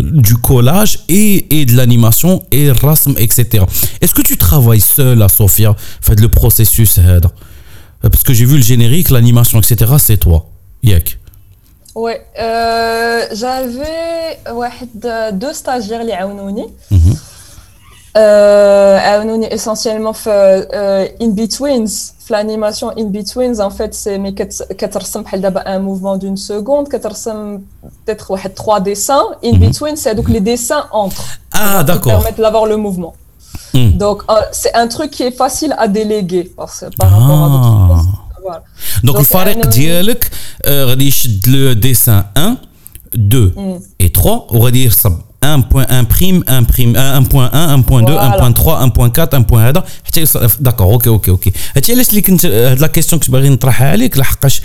دو 0.00 0.36
كولاج 0.42 0.96
اي 1.10 1.44
اي 1.52 1.64
دو 1.64 1.74
لانيماسيون 1.74 2.40
اي 2.52 2.70
الرسم 2.70 3.14
اكسيتيرا 3.18 3.66
اسكو 4.04 4.22
تو 4.22 4.34
ترافاي 4.34 4.80
سول 4.80 5.22
ا 5.22 5.26
صوفيا 5.26 5.76
في 6.00 6.12
هذا 6.12 6.22
لو 6.22 6.28
بروسيسوس 6.28 6.98
هذا 6.98 7.30
Parce 8.12 8.22
que 8.22 8.34
j'ai 8.34 8.44
vu 8.44 8.56
le 8.56 8.62
générique, 8.62 9.08
l'animation, 9.10 9.60
etc. 9.60 9.92
C'est 9.98 10.18
toi. 10.18 10.50
Yak. 10.82 11.17
Ouais, 11.95 12.25
euh, 12.39 13.25
j'avais 13.31 14.39
deux 15.33 15.53
stagiaires 15.53 16.03
qui 16.03 16.11
m'ont 16.35 16.49
aidé. 16.49 16.65
essentiellement 19.51 20.13
euh, 20.73 21.07
in 21.21 21.29
betweens, 21.29 22.13
l'animation 22.29 22.91
in 22.97 23.05
betweens 23.05 23.59
en 23.59 23.69
fait 23.69 23.93
c'est 23.93 24.17
mais 24.17 24.33
un 25.65 25.79
mouvement 25.79 26.17
d'une 26.17 26.37
seconde, 26.37 26.89
peut-être 28.05 28.27
trois 28.55 28.79
dessins 28.79 29.23
in 29.43 29.53
mhm. 29.53 29.59
between, 29.59 29.95
c'est 29.95 30.15
donc 30.15 30.27
les 30.29 30.41
dessins 30.41 30.85
entre. 30.91 31.23
Ah 31.53 31.83
d'accord. 31.83 32.13
Permettent 32.13 32.39
d'avoir 32.39 32.65
le 32.65 32.77
mouvement. 32.77 33.13
Hmm. 33.73 33.91
Donc 33.97 34.23
euh, 34.29 34.33
c'est 34.51 34.73
un 34.75 34.87
truc 34.87 35.11
qui 35.11 35.23
est 35.23 35.31
facile 35.31 35.75
à 35.77 35.87
déléguer 35.87 36.51
par, 36.55 36.71
par 36.97 37.11
rapport 37.11 37.43
à 37.43 37.49
d'autres 37.49 37.77
ah. 37.91 37.95
choses. 37.95 38.07
Donc, 39.04 39.18
le 39.18 39.22
فرق 39.22 39.66
ديالك 39.66 40.30
غادي 40.66 41.06
يشد 41.06 41.46
le 41.46 41.74
dessin 41.74 42.24
1 42.36 42.56
2 43.14 43.54
et 44.00 44.10
3 44.12 44.46
وغادي 44.50 44.84
يرسم 44.84 45.18
1.1 45.44 46.06
prime 46.14 46.42
1 46.48 46.66
prime 46.72 46.94
1.1 46.94 47.26
1.2 47.26 48.14
1.3 48.14 48.64
1.4 48.94 49.52
1. 49.52 49.66
هذا 49.66 49.84
حتى 50.04 50.24
داكور 50.60 50.86
اوكي 50.86 51.08
اوكي 51.08 51.30
اوكي 51.30 51.52
هادشي 51.76 51.92
علاش 51.92 52.10
اللي 52.10 52.20
كنت 52.20 52.46
هاد 52.46 52.80
لا 52.80 52.86
كيسيون 52.86 53.20
كنت 53.20 53.30
باغي 53.30 53.48
نطرحها 53.48 53.90
عليك 53.90 54.18
لحقاش 54.18 54.62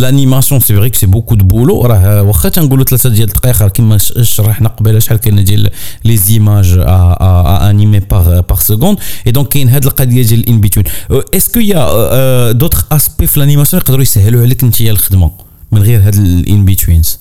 لانيماسيون 0.00 0.60
سي 0.60 0.74
فري 0.74 0.90
سي 0.94 1.06
بوكو 1.06 1.34
دو 1.34 1.44
بولو 1.44 1.82
راه 1.86 2.22
واخا 2.22 2.48
تنقولوا 2.48 2.84
ثلاثه 2.84 3.08
ديال 3.08 3.28
الدقائق 3.28 3.62
راه 3.62 3.68
كما 3.68 3.98
شرحنا 4.22 4.68
قبيله 4.68 4.98
شحال 4.98 5.16
كاينه 5.16 5.42
ديال 5.42 5.70
لي 6.04 6.16
زيماج 6.16 6.78
انيمي 7.68 8.00
باغ 8.00 8.40
باغ 8.40 8.60
سكوند 8.60 8.98
اي 9.26 9.32
دونك 9.32 9.48
كاين 9.48 9.68
هاد 9.68 9.84
القضيه 9.84 10.22
ديال 10.22 10.40
الان 10.40 10.60
بيتوين 10.60 10.84
اسكو 11.10 11.60
يا 11.60 12.52
دوطخ 12.52 12.92
اسبي 12.92 13.26
في 13.26 13.36
الانيماسيون 13.36 13.82
يقدروا 13.82 14.02
يسهلوا 14.02 14.42
عليك 14.42 14.62
انت 14.62 14.80
الخدمه 14.80 15.30
من 15.72 15.82
غير 15.82 16.00
هاد 16.06 16.14
الان 16.14 16.64
بيتوينز 16.64 17.18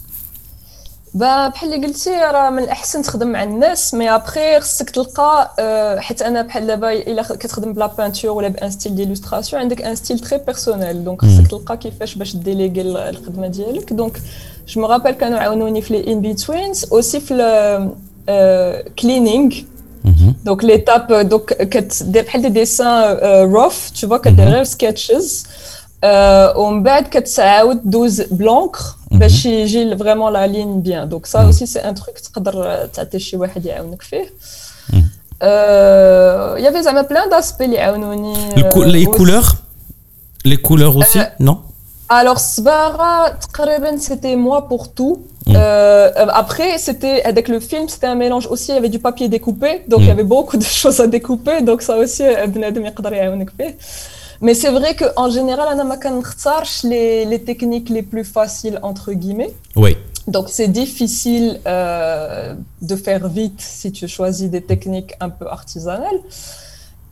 بحال 1.16 1.75
اللي 1.75 1.87
قلتي 1.87 2.11
راه 2.11 2.50
من 2.50 2.62
الأحسن 2.62 3.02
تخدم 3.02 3.28
مع 3.28 3.42
الناس 3.42 3.94
مي 3.94 4.11
ابخي 4.14 4.61
خصك 4.61 4.90
تلقى 4.90 5.54
آه، 5.58 5.99
حيت 5.99 6.23
أنا 6.23 6.42
بحال 6.42 6.66
دابا 6.66 6.92
إلا 6.92 7.23
كتخدم 7.23 7.73
بلا 7.73 7.87
بانتور 7.87 8.30
ولا 8.30 8.49
بأن 8.49 8.70
ستيل 8.70 8.94
ديلوستراسيون 8.94 9.62
عندك 9.62 9.82
ان 9.82 9.94
ستيل 9.94 10.18
تري 10.18 10.38
بيرسونيل 10.38 11.04
دونك 11.04 11.23
خصك 11.23 11.46
تلقى 11.50 11.76
كيفاش 11.76 12.14
باش 12.14 12.37
ديليغي 12.37 12.80
الخدمة 13.08 13.46
ديالك. 13.46 13.92
دونك 13.92 14.20
جو 14.68 14.80
مو 14.80 14.87
رابيل 14.87 15.12
كانوا 15.12 15.38
عاونوني 15.38 15.82
في 15.82 15.92
لي 15.94 16.12
ان 16.12 16.20
بيتوينز 16.20 16.85
اوسي 16.92 17.20
في 17.20 17.35
كلينينغ 18.99 19.54
دونك 20.44 20.64
ليتاب 20.64 21.28
دونك 21.28 21.44
كدير 21.44 22.25
بحال 22.25 22.42
دي 22.42 22.49
ديسان 22.49 23.16
روف 23.52 23.90
تو 24.00 24.08
فوا 24.08 24.16
كدير 24.16 24.49
غير 24.49 24.64
سكيتشز 24.64 25.46
ومن 26.56 26.82
بعد 26.82 27.04
كتعاود 27.04 27.90
دوز 27.90 28.20
بلونكر. 28.20 28.80
Bah, 29.18 29.26
mhm. 29.26 29.66
j'ai 29.66 29.94
vraiment 29.94 30.30
la 30.30 30.46
ligne 30.46 30.80
bien. 30.80 31.06
Donc 31.06 31.26
ça 31.26 31.42
mhm. 31.42 31.49
aussi 31.49 31.66
c'est 31.66 31.82
un 31.82 31.94
truc 31.94 32.14
que 32.14 32.23
tu 32.23 32.30
peux 32.30 32.40
Il 36.58 36.62
y 36.64 36.66
avait 36.66 36.82
plein 37.04 37.28
d'aspects 37.28 37.61
les 38.85 39.06
euh, 39.06 39.11
couleurs? 39.11 39.56
Les 40.44 40.56
couleurs 40.56 40.96
aussi 40.96 41.18
euh, 41.18 41.25
non? 41.40 41.61
alors 42.08 42.38
Svara 42.38 43.32
c'était 43.99 44.37
moi 44.37 44.68
pour 44.68 44.92
tout. 44.92 45.25
Mhm. 45.46 45.54
Euh, 45.56 46.11
après, 46.32 46.78
c'était 46.78 47.23
avec 47.23 47.49
le 47.49 47.61
film, 47.61 47.88
c'était 47.88 48.06
un 48.06 48.14
mélange 48.14 48.46
aussi. 48.49 48.73
Il 48.73 48.75
y 48.75 48.78
avait 48.78 48.88
du 48.88 48.99
papier 48.99 49.28
découpé, 49.28 49.82
donc 49.88 50.00
il 50.00 50.06
y 50.06 50.11
avait 50.11 50.25
beaucoup 50.25 50.56
de 50.56 50.64
choses 50.82 51.00
à 51.00 51.06
découper, 51.06 51.62
donc 51.62 51.82
ça 51.82 51.96
aussi, 51.96 52.25
Abnadem 52.25 52.85
mais 54.40 54.55
c'est 54.55 54.71
vrai 54.71 54.95
qu'en 54.95 55.31
général, 55.31 55.69
on 55.73 55.78
les, 56.85 57.25
les 57.25 57.43
techniques 57.43 57.88
les 57.88 58.02
plus 58.02 58.25
faciles, 58.25 58.79
entre 58.83 59.12
guillemets. 59.12 59.55
Oui. 59.75 59.96
Donc 60.27 60.46
c'est 60.49 60.68
difficile 60.68 61.61
euh, 61.66 62.55
de 62.83 62.96
faire 62.96 63.29
vite 63.29 63.61
si 63.61 63.92
tu 63.92 64.09
choisis 64.09 64.51
des 64.51 64.62
techniques 64.62 65.14
un 65.20 65.29
peu 65.29 65.46
artisanales. 65.46 66.18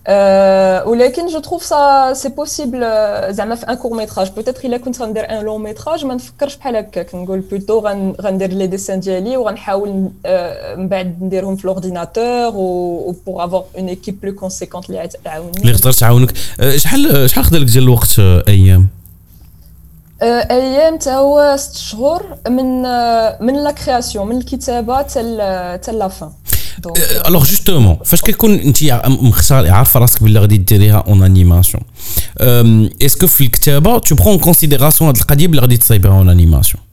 Euh, 0.09 0.87
ولكن 0.87 1.29
je 1.29 1.39
trouve 1.39 1.63
ça 1.63 2.13
c'est 2.15 2.35
possible 2.43 2.85
زعما 3.31 3.55
في 3.55 3.67
ان 3.69 3.75
كور 3.75 3.97
ميتراج 3.97 4.31
بوتيتر 4.31 4.65
إلا 4.65 4.77
كنت 4.77 5.03
غندير 5.03 5.31
ان 5.31 5.45
لون 5.45 5.63
ميتراج 5.63 6.05
ما 6.05 6.15
نفكرش 6.15 6.57
بحال 6.57 6.77
هكاك 6.77 7.15
نقول 7.15 7.41
بلوتو 7.41 7.79
غندير 8.21 8.51
لي 8.51 8.67
ديسان 8.67 9.01
ديالي 9.01 9.37
وغنحاول 9.37 9.89
من 10.77 10.89
بعد 10.89 11.17
نديرهم 11.23 11.57
في 11.57 11.67
لورديناتور 11.67 12.53
و 12.57 13.15
بور 13.27 13.45
افوار 13.45 13.65
اون 13.79 13.89
ايكيب 13.89 14.21
بلو 14.21 14.35
كونسيكونت 14.35 14.91
اللي 14.91 15.09
تعاوني 15.25 15.61
اللي 15.61 15.73
تقدر 15.73 15.93
تعاونك. 15.93 16.33
شحال 16.77 17.31
شحال 17.31 17.45
خدا 17.45 17.59
لك 17.59 17.67
ديال 17.67 17.85
الوقت 17.85 18.19
أيام؟ 18.49 18.89
أيام 20.23 20.99
تا 20.99 21.15
هو 21.15 21.57
ست 21.57 21.77
شهور 21.77 22.39
من 22.49 22.83
من 23.47 23.65
لا 23.65 23.71
كرياسيون 23.71 24.27
من 24.27 24.37
الكتابة 24.37 24.97
حتى 24.99 25.39
حتى 25.73 25.93
لا 25.93 26.09
فان 26.09 26.31
الوغ 27.28 27.46
جوستومون 27.46 27.98
فاش 28.06 28.22
كيكون 28.22 28.54
انت 28.54 28.84
مختار 29.06 29.72
عارفه 29.72 30.00
راسك 30.00 30.24
باللي 30.24 30.40
غادي 30.40 30.58
ديريها 30.58 31.04
اون 31.08 31.24
انيماسيون 31.24 31.84
اسكو 33.02 33.28
في 33.28 33.44
الكتابه 33.44 34.00
تو 34.00 34.16
برون 34.16 34.38
كونسيديراسيون 34.38 35.10
هاد 35.10 35.18
القضيه 35.18 35.48
باللي 35.48 35.62
غادي 35.62 35.78
تصايبها 35.78 36.12
اون 36.12 36.30
انيماسيون 36.30 36.84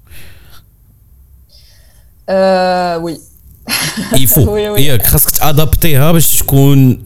وي 3.03 3.19
يفو 4.17 4.57
ياك 4.57 5.07
خاصك 5.07 5.31
تادابتيها 5.31 6.13
باش 6.13 6.39
تكون 6.39 6.99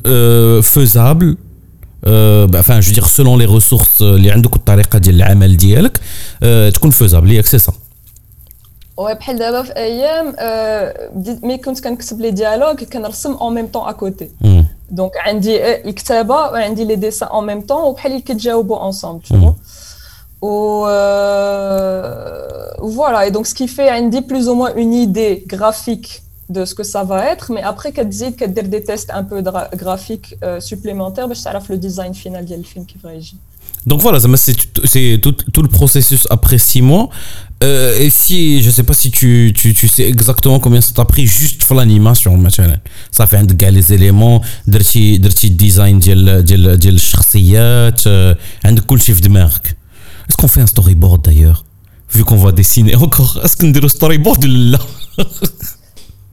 فوزابل 0.62 1.36
enfin 2.62 2.80
je 2.80 2.88
veux 2.88 2.94
dire 2.94 3.08
selon 3.08 3.36
les 3.36 3.46
ressources 3.46 4.02
اللي 4.02 4.30
عندك 4.30 4.52
والطريقه 4.52 4.98
ديال 4.98 5.14
العمل 5.14 5.56
ديالك 5.56 6.00
تكون 6.74 6.90
فوزابل 6.90 7.32
ياك 7.32 7.46
سي 7.46 7.58
سا 7.58 7.72
بحال 8.98 9.38
دابا 9.38 9.62
في 9.62 9.76
ايام 9.76 10.34
مي 11.42 11.58
كنت 11.58 11.80
كنكتب 11.80 12.20
لي 12.20 12.30
ديالوغ 12.30 12.74
كنرسم 12.74 13.32
اون 13.32 13.54
ميم 13.54 13.66
طون 13.66 13.88
اكوتي 13.88 14.28
دونك 14.90 15.12
عندي 15.16 15.74
الكتابه 15.74 16.34
وعندي 16.34 16.84
لي 16.84 16.96
ديسان 16.96 17.28
اون 17.28 17.46
ميم 17.46 17.60
طون 17.60 17.82
وبحال 17.82 18.12
اللي 18.12 18.22
كيتجاوبوا 18.22 18.86
انصامبل 18.86 19.24
tu 19.24 19.34
و 20.42 20.86
voilà 22.98 23.26
et 23.26 23.30
donc 23.30 23.46
ce 23.46 23.54
qui 23.54 23.68
fait 23.68 23.88
عندي 23.88 24.20
plus 24.20 24.48
ou 24.48 24.54
moins 24.54 24.74
une 24.74 24.94
idée 24.94 25.44
graphique 25.46 26.22
de 26.48 26.64
ce 26.64 26.74
que 26.74 26.82
ça 26.82 27.02
va 27.04 27.32
être 27.32 27.52
mais 27.52 27.62
après 27.62 27.88
كتزيد 27.88 28.34
كدير 28.34 28.64
des 28.64 28.84
tests 28.84 29.10
un 29.10 29.24
peu 29.24 29.42
graphiques 29.76 30.34
supplémentaires 30.58 31.26
باش 31.26 31.42
تعرف 31.42 31.72
le 31.72 31.76
design 31.76 32.12
final 32.14 32.40
ديال 32.40 32.58
الفيلم 32.58 32.84
كيف 32.84 33.06
غيجي 33.06 33.36
Donc 33.86 34.00
voilà, 34.02 34.18
c'est 34.20 35.18
tout, 35.22 35.32
tout, 35.54 35.62
le 35.62 35.68
processus 35.68 36.26
après 36.36 36.58
six 36.58 36.82
mois. 36.82 37.08
Euh, 37.62 37.98
et 37.98 38.08
si, 38.08 38.62
je 38.62 38.70
sais 38.70 38.82
pas 38.82 38.94
si 38.94 39.10
tu, 39.10 39.52
tu, 39.54 39.74
tu 39.74 39.86
sais 39.86 40.04
exactement 40.08 40.60
combien 40.60 40.80
ça 40.80 40.92
t'a 40.94 41.04
pris 41.04 41.26
juste 41.26 41.64
pour 41.64 41.76
l'animation, 41.76 42.36
مثلا. 42.36 42.78
Ça 43.10 43.26
fait 43.26 43.36
un 43.36 43.46
les 43.70 43.92
éléments, 43.92 44.40
درتي 44.66 45.16
درتي 45.18 45.56
design 45.56 46.00
ديال 46.00 46.44
ديال 46.44 46.78
ديال 46.78 46.94
الشخصيات, 46.94 48.02
عندك 48.64 48.84
كل 48.86 49.00
شيء 49.00 49.14
في 49.14 49.20
دماغك. 49.20 49.76
Est-ce 50.28 50.36
qu'on 50.36 50.48
fait 50.48 50.60
un 50.60 50.66
storyboard 50.66 51.24
d'ailleurs 51.24 51.64
Vu 52.12 52.24
qu'on 52.24 52.36
va 52.36 52.52
dessiner 52.52 52.94
encore, 52.96 53.40
est-ce 53.44 53.56
qu'on 53.56 53.68
dit 53.68 53.88
storyboard 53.88 54.44
ou 54.44 54.48
là 54.72 54.78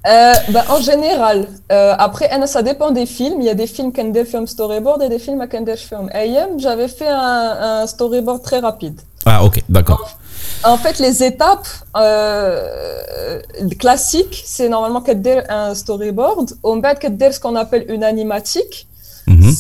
euh, 0.08 0.34
bah, 0.49 0.63
en 0.69 0.80
général, 0.82 1.47
euh, 1.71 1.93
après, 1.97 2.30
ça 2.47 2.62
dépend 2.62 2.91
des 2.91 3.06
films. 3.06 3.41
Il 3.41 3.45
y 3.45 3.49
a 3.49 3.56
des 3.56 3.67
films 3.67 3.91
qui 3.91 3.99
ont 3.99 4.10
des 4.10 4.23
films 4.23 4.47
storyboard 4.47 5.01
et 5.03 5.10
des 5.10 5.19
films 5.19 5.45
qui 5.49 5.58
ont 5.58 5.62
des 5.62 5.75
films. 5.75 6.10
AM, 6.13 6.51
j'avais 6.60 6.88
fait 6.88 7.10
un, 7.10 7.82
un, 7.82 7.88
storyboard 7.88 8.41
très 8.41 8.60
rapide. 8.60 9.01
Ah, 9.25 9.43
ok, 9.43 9.62
d'accord. 9.67 10.17
En, 10.64 10.76
fait, 10.76 10.98
les 10.98 11.22
étapes 11.24 11.66
euh, 11.96 13.40
classiques, 13.78 14.42
c'est 14.46 14.68
normalement 14.68 15.00
dire 15.20 15.42
un 15.48 15.74
storyboard. 15.74 16.52
On 16.62 16.78
va 16.81 16.94
ce 17.33 17.40
qu'on 17.40 17.57
appelle 17.57 17.85
une 17.88 18.05
animatique. 18.05 18.87
-hmm. 19.28 19.52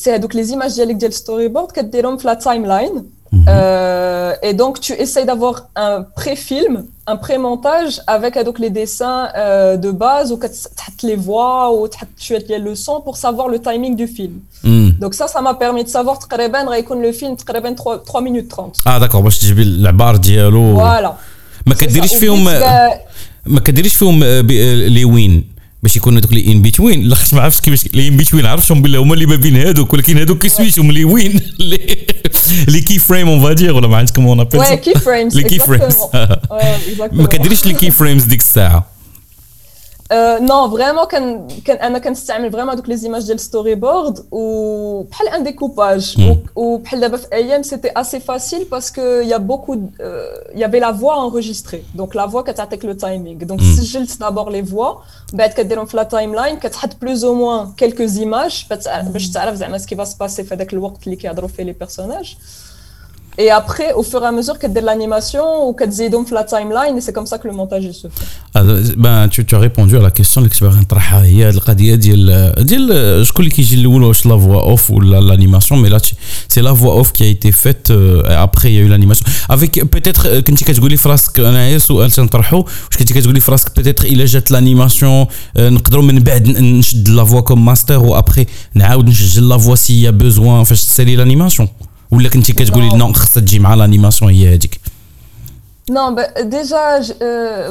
C'est 0.00 0.18
donc 0.22 0.32
les 0.34 0.46
images 0.54 0.74
dialectes 0.78 1.04
du 1.04 1.12
storyboard 1.12 1.70
sont 1.72 2.18
la 2.30 2.36
timeline. 2.36 3.04
Mhm. 3.37 3.45
Euh, 3.49 4.33
et 4.47 4.53
donc, 4.53 4.79
tu 4.79 4.93
essayes 4.93 5.25
d'avoir 5.25 5.55
un 5.75 6.03
pré-film, 6.19 6.85
un 7.07 7.17
pré-montage 7.17 7.93
avec 8.05 8.37
euh, 8.37 8.43
donc, 8.43 8.59
les 8.59 8.69
dessins 8.69 9.29
euh, 9.35 9.75
de 9.75 9.91
base 9.91 10.31
ou 10.31 10.39
les 11.01 11.15
voix 11.15 11.73
ou 11.73 11.87
tu 12.19 12.35
as 12.35 12.39
les 12.47 12.59
leçons 12.59 13.01
pour 13.01 13.17
savoir 13.17 13.47
le 13.49 13.59
timing 13.59 13.95
du 13.95 14.07
film. 14.07 14.35
Mm. 14.63 14.89
Donc, 15.01 15.15
ça, 15.15 15.27
ça 15.27 15.41
m'a 15.41 15.55
permis 15.55 15.83
de 15.83 15.89
savoir 15.89 16.19
le 17.07 17.11
film 17.11 17.35
3, 17.35 18.03
3 18.03 18.21
minutes 18.21 18.49
30. 18.49 18.77
Ah, 18.85 18.99
d'accord. 18.99 19.21
Moi, 19.23 19.31
je 19.31 19.39
dis 19.39 19.81
la 19.81 19.91
barre 19.91 20.19
ديالو. 20.19 20.75
Voilà. 20.75 21.17
ما 21.65 21.75
كديريش 21.75 22.15
فيهم 22.15 22.43
ما 23.45 23.59
كديريش 23.59 23.95
فيهم 23.95 24.19
les 24.95 25.05
وين 25.05 25.43
باش 25.88 25.96
يكونوا 25.96 26.20
هذوك 26.20 26.30
اللي 26.30 26.52
ان 26.52 26.62
بيتوين 26.62 27.02
لاخاطش 27.02 27.34
ما 27.34 27.40
عرفتش 27.40 27.60
كيفاش 27.60 27.86
اللي 27.86 28.08
ان 28.08 28.16
بيتوين 28.16 28.46
عرفتهم 28.46 28.82
بالله 28.82 28.98
هما 28.98 29.14
اللي 29.14 29.26
ما 29.26 29.36
بين 29.36 29.56
هذوك 29.56 29.92
ولكن 29.92 30.18
هذوك 30.18 30.46
سميتهم 30.46 30.92
لي 30.92 31.04
وين؟ 31.04 31.40
لي 32.72 32.80
كي 32.80 32.98
فريم 32.98 33.28
اون 33.28 33.42
فادير 33.42 33.74
ولا 33.74 33.88
ما 33.88 33.96
عندكم 33.96 34.26
اون 34.26 34.40
ابيل 34.40 34.60
وي 34.60 34.76
كي 34.76 34.94
فريمز 34.94 35.36
لي 35.36 35.42
كي 35.42 35.58
فريمز 35.58 35.96
ما 37.20 37.26
كديريش 37.26 37.66
لي 37.66 37.72
كي 37.72 37.90
فريمز 37.90 38.24
ديك 38.24 38.40
الساعة. 38.40 38.97
نو 40.41 40.69
فريمون 40.69 41.05
كان 41.05 41.47
كان 41.65 41.77
انا 41.77 41.99
كنستعمل 41.99 42.51
فريمون 42.51 42.75
دوك 42.75 42.89
لي 42.89 42.97
زيماج 42.97 43.25
ديال 43.25 43.39
ستوري 43.39 43.75
بورد 43.75 44.25
وبحال 44.31 45.27
ان 45.27 45.43
ديكوباج 45.43 46.15
وبحال 46.55 46.99
دابا 46.99 47.17
في 47.17 47.27
ايام 47.33 47.63
سيتي 47.63 47.91
اسي 47.95 48.19
فاسيل 48.19 48.63
باسكو 48.63 49.01
يا 49.01 49.37
بوكو 49.37 49.77
يافي 50.55 50.79
لا 50.79 50.93
فوا 50.93 51.29
انregistrée 51.29 51.95
دونك 51.95 52.15
لا 52.15 52.27
فوا 52.27 52.41
كتعطيك 52.41 52.85
لو 52.85 52.93
تايمينغ 52.93 53.43
دونك 53.43 53.61
سجلت 53.61 54.19
دابور 54.19 54.49
لي 54.49 54.65
فوا 54.65 54.93
بعد 55.33 55.49
كديرهم 55.49 55.85
في 55.85 55.97
لا 55.97 56.03
تايم 56.03 56.35
لاين 56.35 56.59
كتحط 56.59 56.89
بلوز 57.01 57.25
او 57.25 57.33
موان 57.33 57.71
كيلكو 57.77 58.05
زيماج 58.05 58.65
باش 59.13 59.29
تعرف 59.29 59.55
زعما 59.55 59.77
سكي 59.77 59.95
فا 59.95 60.03
سباسي 60.03 60.43
في 60.43 60.55
هذاك 60.55 60.73
الوقت 60.73 61.03
اللي 61.03 61.15
كيهضروا 61.15 61.49
فيه 61.49 61.63
لي 61.63 61.71
بيرسوناج 61.71 62.37
Et 63.37 63.49
après, 63.49 63.93
au 63.93 64.03
fur 64.03 64.21
et 64.23 64.27
à 64.27 64.31
mesure 64.31 64.59
que 64.59 64.67
de 64.67 64.79
l'animation 64.79 65.67
ou 65.67 65.73
que 65.73 65.85
tu 65.85 66.09
dans 66.09 66.25
la 66.31 66.43
timeline, 66.43 66.97
et 66.97 67.01
c'est 67.01 67.13
comme 67.13 67.25
ça 67.25 67.39
que 67.39 67.47
le 67.47 67.53
montage 67.53 67.89
se 67.91 68.07
fait. 68.07 68.25
Alors, 68.53 68.77
ben, 68.95 69.27
tu, 69.27 69.43
tu 69.43 69.55
as 69.55 69.59
répondu 69.59 69.97
à 69.97 70.01
la 70.01 70.11
question 70.11 70.41
l'expérience 70.41 70.85
هي 71.01 71.49
القضيه 71.49 71.95
ديال 71.95 72.53
ديال 72.65 73.25
شكون 73.27 73.45
اللي 73.45 73.55
كيجي 73.55 73.75
الاول 73.75 74.03
واش 74.03 74.25
لا 74.25 74.37
فوا 74.37 74.61
اوف 74.61 74.91
ولا 74.91 75.35
l'animation 75.35 75.77
mais 75.77 75.89
là 75.89 75.97
c'est 76.47 76.61
la 76.61 76.71
voix 76.71 76.95
off 76.99 77.11
qui 77.13 77.23
a 77.23 77.27
été 77.27 77.51
faite 77.51 77.89
euh, 77.89 78.45
après 78.45 78.71
il 78.71 78.75
y 78.75 78.77
a 78.77 78.81
eu 78.81 78.87
l'animation 78.87 79.25
avec 79.49 79.79
peut-être 79.95 80.27
كنتي 80.27 80.65
كتقولي 80.65 80.97
في 80.97 81.09
راسك 81.09 81.39
انايا 81.39 81.77
سؤال 81.77 82.11
تنطرحو 82.11 82.57
واش 82.57 82.97
كنتي 82.99 83.13
كتقولي 83.13 83.39
في 83.39 83.51
راسك 83.51 83.69
peut-être 83.79 84.05
الا 84.05 84.25
جات 84.25 84.53
l'animation 84.53 85.27
نقدروا 85.57 86.03
من 86.03 86.19
بعد 86.19 86.47
نشد 86.47 87.09
لا 87.09 87.23
فوا 87.23 87.41
كوم 87.41 87.65
ماستر 87.65 87.99
وابخي 87.99 88.45
نعاود 88.73 89.07
نسجل 89.07 89.49
لا 89.49 89.57
فوا 89.57 89.75
سي 89.75 90.01
يا 90.01 90.11
بوزوان 90.11 90.63
فاش 90.63 90.85
تسالي 90.85 91.17
l'animation 91.17 91.67
ولا 92.11 92.29
كنتي 92.29 92.53
كتقولي 92.53 92.97
نو 92.97 93.13
خصها 93.13 93.41
تجي 93.41 93.59
مع 93.59 93.75
l'animation 93.75 94.23
هي 94.23 94.53
هذيك 94.53 94.79
نو 95.89 96.15
ديجا 96.41 97.01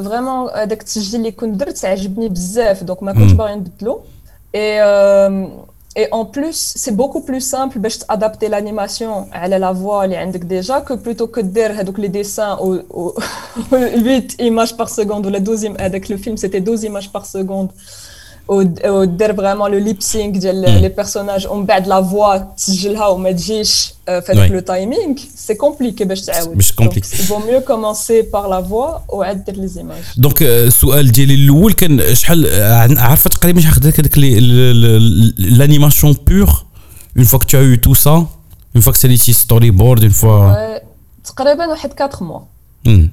فريمون 0.05 0.51
هذاك 0.55 0.81
التسجيل 0.81 1.21
اللي 1.21 1.33
كنت 1.33 1.61
درت 1.61 1.85
عجبني 1.85 2.29
بزاف 2.29 2.85
دونك 2.85 3.03
ما 3.03 3.13
كنتش 3.13 3.33
باغي 3.33 3.55
نبدلو 3.55 4.01
اي 4.55 4.83
اي 5.97 6.05
اون 6.05 6.27
بلوس 6.37 6.57
سي 6.57 6.91
بوكو 6.91 7.21
بلو 7.21 7.39
سامبل 7.39 7.81
باش 7.81 7.99
تادابتي 7.99 8.49
لانيماسيون 8.49 9.29
على 9.33 9.59
لا 9.59 9.75
فوا 9.75 10.05
اللي 10.05 10.17
عندك 10.17 10.41
ديجا 10.41 10.79
كو 10.79 10.97
بلوتو 10.97 11.27
كو 11.27 11.41
دير 11.41 11.73
هذوك 11.73 12.01
لي 12.01 12.09
ديسان 12.09 12.53
و 12.61 13.13
8 13.71 14.27
ايماج 14.41 14.75
بار 14.75 14.87
سكوند 14.87 15.27
ولا 15.27 15.39
12 15.39 15.77
هذاك 15.81 16.11
لو 16.11 16.17
فيلم 16.17 16.37
سيتي 16.37 16.59
12 16.59 16.85
ايماج 16.85 17.09
بار 17.15 17.23
سكوند 17.23 17.71
ودير 18.49 19.37
فريمون 19.37 19.71
لو 19.71 19.79
ليب 19.79 20.03
سينك 20.03 20.37
ديال 20.37 20.61
لي 20.61 20.89
بيرسوناج 20.89 21.47
ومن 21.47 21.67
بعد 21.67 21.87
لا 21.87 22.03
فوا 22.03 22.37
تسجلها 22.37 23.07
وما 23.07 23.33
تجيش 23.33 23.95
في 24.07 24.23
هذاك 24.29 24.51
لو 24.51 24.61
تايمينغ 24.61 25.15
سي 25.37 25.55
كومبليكي 25.55 26.05
باش 26.05 26.21
تعاود 26.21 26.57
مش 26.57 26.75
كومبليكي 26.75 27.09
فو 27.09 27.39
ميو 27.39 27.61
كومونسي 27.61 28.23
بار 28.23 28.49
لا 28.49 28.63
فوا 28.63 28.99
وعاد 29.09 29.45
دير 29.45 29.57
لي 29.57 29.67
زيماج 29.67 30.03
دونك 30.17 30.43
السؤال 30.43 31.13
ديالي 31.13 31.35
الاول 31.35 31.73
كان 31.73 32.15
شحال 32.15 32.47
عارفه 32.99 33.31
تقريبا 33.31 33.61
شحال 33.61 33.75
خدات 33.75 34.01
هذاك 34.01 34.19
لانيماسيون 35.39 36.17
بور 36.27 36.65
اون 37.17 37.25
فوا 37.25 37.39
كو 37.39 37.45
تو 37.45 37.75
eu 37.75 37.79
tout 37.87 37.99
ça 38.03 38.27
une 38.77 38.83
fois 38.83 38.93
que 38.93 38.99
c'est 38.99 39.09
les 39.09 39.33
story 39.33 39.71
board 39.71 40.03
une 40.03 40.23
fois 40.23 40.57
تقريبا 41.25 41.67
واحد 41.67 41.93
4 41.93 42.23
موا 42.23 42.41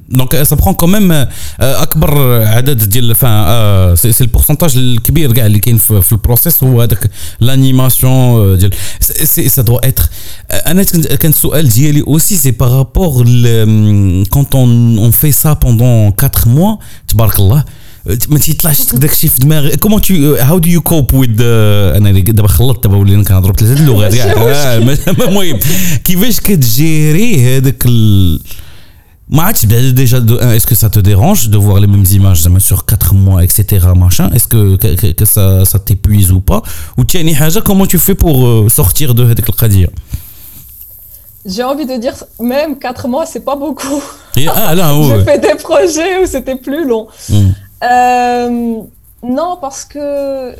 دونك 0.08 0.42
سا 0.42 0.56
بخون 0.56 0.74
كوميم 0.74 1.26
أكبر 1.60 2.42
عدد 2.42 2.88
ديال 2.88 3.14
فان 3.14 3.96
سي 3.96 4.24
البورسونتاج 4.24 4.76
الكبير 4.76 5.32
كاع 5.32 5.46
اللي 5.46 5.58
كاين 5.58 5.78
في 5.78 6.12
البروسيس 6.12 6.64
هو 6.64 6.82
هذاك 6.82 7.10
لانيماسيون 7.40 8.58
ديال 8.58 8.74
سي 9.00 9.48
سا 9.48 9.62
دو 9.62 9.76
اتر 9.76 10.02
أنا 10.50 10.82
كان 11.20 11.30
السؤال 11.30 11.68
ديالي 11.68 12.00
اوسي 12.00 12.36
سي 12.36 12.50
بارابور 12.50 13.24
كونت 14.30 14.54
اون 14.54 15.10
في 15.10 15.32
سا 15.32 15.52
بوندون 15.52 16.12
4 16.22 16.30
موا 16.46 16.76
تبارك 17.08 17.38
الله 17.38 17.64
ما 18.28 18.38
تيطلعش 18.38 18.94
داك 18.94 19.12
الشيء 19.12 19.30
في 19.30 19.40
دماغي. 19.40 19.76
كومون 19.76 20.00
تو 20.00 20.34
هاو 20.34 20.58
دو 20.58 20.70
يو 20.70 20.80
كوب 20.80 21.14
ويز 21.14 21.30
أنا 21.40 22.20
دابا 22.20 22.48
خلطت 22.48 22.84
دابا 22.84 22.96
ولينا 22.96 23.24
كنهضروا 23.24 23.54
بثلاثة 23.54 23.80
اللغات 23.80 24.14
كاع. 24.14 24.76
المهم 25.28 25.58
كيفاش 26.04 26.40
كتجيري 26.40 27.56
هذاك 27.56 27.86
Match, 29.28 29.64
déjà, 29.64 30.18
est-ce 30.52 30.66
que 30.66 30.74
ça 30.74 30.90
te 30.90 31.00
dérange 31.00 31.48
de 31.48 31.56
voir 31.56 31.80
les 31.80 31.86
mêmes 31.86 32.04
images 32.10 32.46
sur 32.58 32.84
4 32.84 33.14
mois, 33.14 33.42
etc. 33.42 33.86
Machin? 33.96 34.30
Est-ce 34.34 34.46
que, 34.46 34.76
que, 34.76 35.12
que, 35.12 35.24
ça, 35.24 35.64
ça 35.64 35.78
t'épuise 35.78 36.30
ou 36.30 36.40
pas? 36.40 36.62
Ou 36.98 37.04
tiens, 37.04 37.24
comment 37.64 37.86
tu 37.86 37.98
fais 37.98 38.14
pour 38.14 38.46
euh, 38.46 38.68
sortir 38.68 39.14
de 39.14 39.26
cette 39.26 39.50
qadir 39.56 39.88
J'ai 41.46 41.62
envie 41.62 41.86
de 41.86 41.96
dire, 41.96 42.12
même 42.38 42.78
4 42.78 43.08
mois, 43.08 43.24
c'est 43.24 43.44
pas 43.44 43.56
beaucoup. 43.56 44.02
Et, 44.36 44.46
ah, 44.46 44.74
là, 44.74 44.94
ouais. 44.98 45.18
J'ai 45.18 45.24
fait 45.24 45.38
des 45.38 45.54
projets 45.54 46.22
où 46.22 46.26
c'était 46.26 46.56
plus 46.56 46.86
long. 46.86 47.08
Mm. 47.30 47.48
Euh, 47.82 48.76
non, 49.22 49.56
parce 49.58 49.86
que 49.86 50.54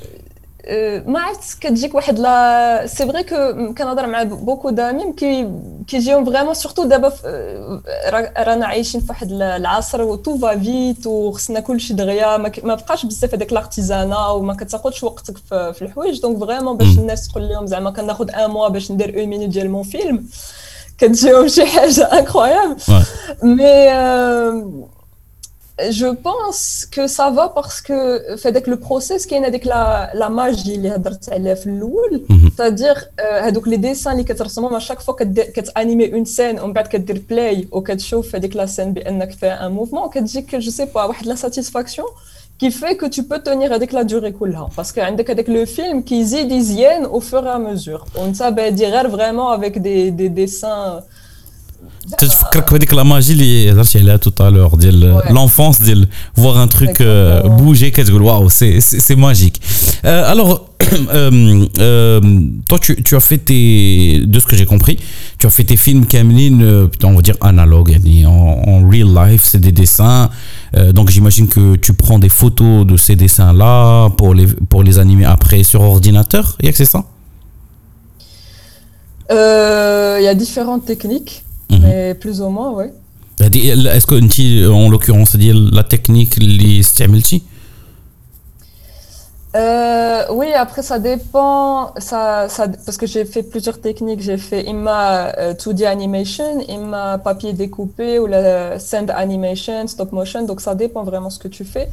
ما 1.07 1.21
عرفت 1.21 1.59
كتجيك 1.61 1.95
واحد 1.95 2.19
لا 2.19 2.87
سي 2.87 3.07
فري 3.07 3.23
كو 3.23 3.75
كنهضر 3.75 4.07
مع 4.07 4.23
بوكو 4.23 4.71
دامي 4.71 5.13
كي 5.13 5.51
كيجيهم 5.89 6.25
فريمون 6.25 6.55
سورتو 6.55 6.85
دابا 6.85 7.13
رانا 8.39 8.67
عايشين 8.67 9.01
في 9.01 9.07
واحد 9.09 9.33
العصر 9.33 10.03
و 10.03 10.17
تو 10.17 10.39
فا 10.39 10.59
فيت 10.59 11.07
وخصنا 11.07 11.61
كلشي 11.61 11.95
دغيا. 11.95 12.37
ما 12.37 12.75
بقاش 12.75 13.07
بزاف 13.07 13.35
هذاك 13.35 13.53
لارتيزانا 13.53 14.29
وما 14.29 14.55
كتاخذش 14.55 15.05
وقتك 15.05 15.37
في 15.49 15.83
الحوايج. 15.83 16.21
دونك 16.21 16.39
فريمون 16.39 16.77
باش 16.77 16.99
الناس 16.99 17.29
تقول 17.29 17.49
لهم 17.49 17.67
زعما 17.67 17.91
كناخذ 17.91 18.31
ان 18.31 18.51
موا 18.51 18.69
باش 18.69 18.91
ندير 18.91 19.21
اون 19.21 19.29
مينوت 19.29 19.49
ديال 19.49 19.71
مون 19.71 19.83
فيلم 19.83 20.27
كتجيهم 20.99 21.49
شي 21.49 21.67
حاجة 21.67 22.03
انكرويابل 22.19 22.77
مي 23.43 23.65
je 26.00 26.08
pense 26.08 26.86
que 26.92 27.08
ça 27.08 27.30
va 27.30 27.48
parce 27.50 27.80
que 27.82 27.98
fait 28.38 28.50
avec 28.50 28.68
le 28.68 28.78
process 28.78 29.26
qui 29.26 29.34
est 29.36 29.46
avec 29.46 29.64
la 29.66 30.10
la 30.14 30.30
magie 30.30 30.76
اللي 30.76 30.96
هضرت 30.96 31.30
عليها 31.30 31.56
في 31.56 31.68
الاول 31.68 32.26
c'est-à-dire 32.30 33.06
هذوك 33.22 33.70
les 33.70 33.78
dessins 33.78 34.08
اللي 34.08 34.24
كترسمهم 34.24 34.80
à 34.80 34.82
chaque 34.82 35.02
fois 35.02 35.16
كتانيمي 35.54 36.12
une 36.12 36.26
scène 36.26 36.62
ومن 36.62 36.74
بعد 36.74 36.88
كدير 36.88 37.22
play 37.32 37.66
وكتشوف 37.72 38.36
هذيك 38.36 38.54
la 38.58 38.68
scène 38.68 38.94
بانك 38.94 39.32
fait 39.32 39.62
un 39.62 39.70
mouvement 39.70 40.10
كتجيك 40.10 40.56
je 40.56 40.70
sais 40.70 40.88
pas 40.94 41.06
واحد 41.08 41.26
la 41.26 41.36
satisfaction 41.36 42.06
qui 42.62 42.72
fait 42.72 42.96
que 42.98 43.06
tu 43.06 43.24
peux 43.24 43.40
tenir 43.40 43.72
avec 43.72 43.92
la 43.94 44.04
durée 44.04 44.32
كلها 44.40 44.70
parce 44.78 44.92
que 44.92 45.00
عندك 45.00 45.32
هذاك 45.32 45.48
le 45.48 45.66
film 45.66 46.04
qui 46.10 46.14
يزيد 46.14 46.52
يزيان 46.52 47.06
au 47.06 47.20
fur 47.20 47.46
et 47.46 47.50
à 47.50 47.60
mesure 47.60 48.18
وانت 48.18 48.44
بادي 48.44 48.86
غير 48.86 49.10
vraiment 49.10 49.52
avec 49.52 49.82
des 49.82 50.12
des 50.12 50.30
dessins 50.30 51.04
تفكرك 52.18 52.72
بهذيك 52.72 52.94
لا 52.94 53.04
ماجي 53.04 53.34
اللي 53.34 53.72
هضرتي 53.72 54.00
عليها 54.00 54.18
تو 54.18 54.30
تالور 54.30 54.76
ديال 54.76 55.22
لونفونس 55.30 55.82
ديال 55.82 56.08
فوار 56.36 56.64
ان 56.64 56.70
تروك 56.70 57.02
بوجي 57.62 57.92
كتقول 57.92 58.22
واو 58.22 58.50
سي 58.50 58.82
سي 58.82 59.16
ماجيك 59.16 59.58
الوغ 60.06 60.58
toi 62.70 62.80
tu, 62.80 62.92
tu 63.04 63.16
as 63.16 63.20
fait 63.20 63.38
tes 63.38 64.22
de 64.26 64.40
ce 64.40 64.46
que 64.48 64.56
j'ai 64.56 64.66
compris 64.66 64.98
tu 65.38 65.46
as 65.48 65.50
fait 65.50 65.64
tes 65.64 65.78
films 65.78 66.06
كاملين 66.06 66.90
on 67.04 67.14
va 67.16 67.22
dire 67.22 67.36
analogue 67.42 67.90
يعني 67.90 68.26
en, 68.26 68.64
en 68.68 68.90
real 68.90 69.14
life 69.14 69.44
c'est 69.44 69.60
des 69.60 69.72
dessins 69.72 70.30
euh, 70.76 70.92
donc 70.92 71.10
j'imagine 71.10 71.48
que 71.48 71.76
tu 71.76 71.94
prends 71.94 72.20
des 72.20 72.30
photos 72.30 72.86
de 72.86 72.98
ces 72.98 73.16
dessins 73.16 73.54
là 73.54 74.10
pour 74.18 74.34
les 74.34 74.48
pour 74.70 74.84
les 74.84 74.98
animer 75.00 75.26
après 75.26 75.64
sur 75.64 75.82
ordinateur 75.82 76.46
il 76.60 76.66
y 76.66 76.70
a 76.70 76.72
que 76.72 76.78
c'est 76.78 76.94
ça 76.96 77.04
il 79.32 79.36
euh, 79.36 80.28
y 80.28 80.28
a 80.28 80.34
différentes 80.34 80.86
techniques 80.86 81.43
mais 81.85 82.15
plus 82.15 82.41
ou 82.41 82.49
moins, 82.49 82.73
oui. 82.73 82.87
Est-ce 83.41 84.07
que, 84.07 84.69
en 84.69 84.89
l'occurrence, 84.89 85.37
la 85.37 85.83
technique, 85.83 86.37
les 86.37 86.83
euh, 89.57 90.25
oui, 90.31 90.53
après 90.53 90.83
ça 90.83 90.99
dépend, 90.99 91.93
ça, 91.99 92.49
ça, 92.49 92.67
parce 92.85 92.97
que 92.97 93.07
j'ai 93.07 93.25
fait 93.25 93.45
plusieurs 93.45 93.81
techniques. 93.81 94.21
J'ai 94.21 94.37
fait 94.37 94.63
IMA 94.63 95.31
2D 95.63 95.85
euh, 95.85 95.89
animation, 95.89 96.61
IMA 96.69 97.19
papier 97.19 97.53
découpé 97.53 98.19
ou 98.19 98.27
la 98.27 98.79
sand 98.81 99.11
animation, 99.11 99.87
stop 99.87 100.11
motion. 100.13 100.43
Donc 100.45 100.61
ça 100.61 100.75
dépend 100.75 101.05
vraiment 101.05 101.31
ce 101.31 101.39
que 101.39 101.49
tu 101.49 101.65
fais. 101.65 101.89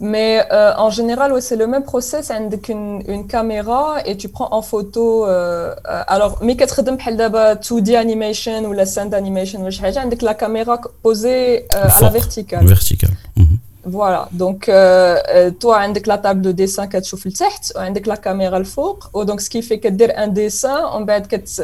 Mais 0.00 0.42
euh, 0.50 0.72
en 0.78 0.88
général, 0.88 1.30
ouais, 1.32 1.42
c'est 1.42 1.56
le 1.56 1.66
même 1.66 1.82
process 1.84 2.30
avec 2.30 2.70
une, 2.70 3.02
une 3.06 3.26
caméra 3.26 3.96
et 4.06 4.16
tu 4.16 4.30
prends 4.30 4.48
en 4.50 4.62
photo. 4.62 5.26
Euh, 5.26 5.74
alors, 5.84 6.38
mais 6.42 6.56
qu'est-ce 6.56 6.74
que 6.74 7.10
d'abord 7.10 7.56
2D 7.56 7.96
animation 7.96 8.64
ou 8.64 8.72
la 8.72 8.86
scène 8.86 9.10
d'animation? 9.10 9.60
Ou 9.62 9.68
avec 9.98 10.22
la 10.22 10.34
caméra 10.34 10.80
posée 11.02 11.66
euh, 11.74 11.84
à 11.96 12.00
la 12.00 12.08
verticale. 12.08 12.66
Verticale. 12.66 13.10
-hmm. 13.36 13.49
Voilà. 13.97 14.27
Donc, 14.31 14.67
euh, 14.67 15.17
euh, 15.35 15.51
toi, 15.51 15.75
avec 15.81 16.07
la 16.07 16.17
table 16.17 16.41
de 16.41 16.51
dessin 16.51 16.87
que 16.87 16.97
tu 16.97 17.15
fais 17.17 17.29
le 17.29 17.79
avec 17.87 18.07
la 18.07 18.17
caméra 18.17 18.57
le 18.57 18.65
four. 18.65 18.93
Donc, 19.29 19.41
ce 19.41 19.49
qui 19.49 19.61
fait 19.61 19.79
que 19.79 19.89
dire 19.89 20.11
un 20.17 20.27
dessin, 20.27 20.77
on 20.93 21.05
va 21.05 21.17
être 21.17 21.27
que 21.27 21.35
tu 21.35 21.61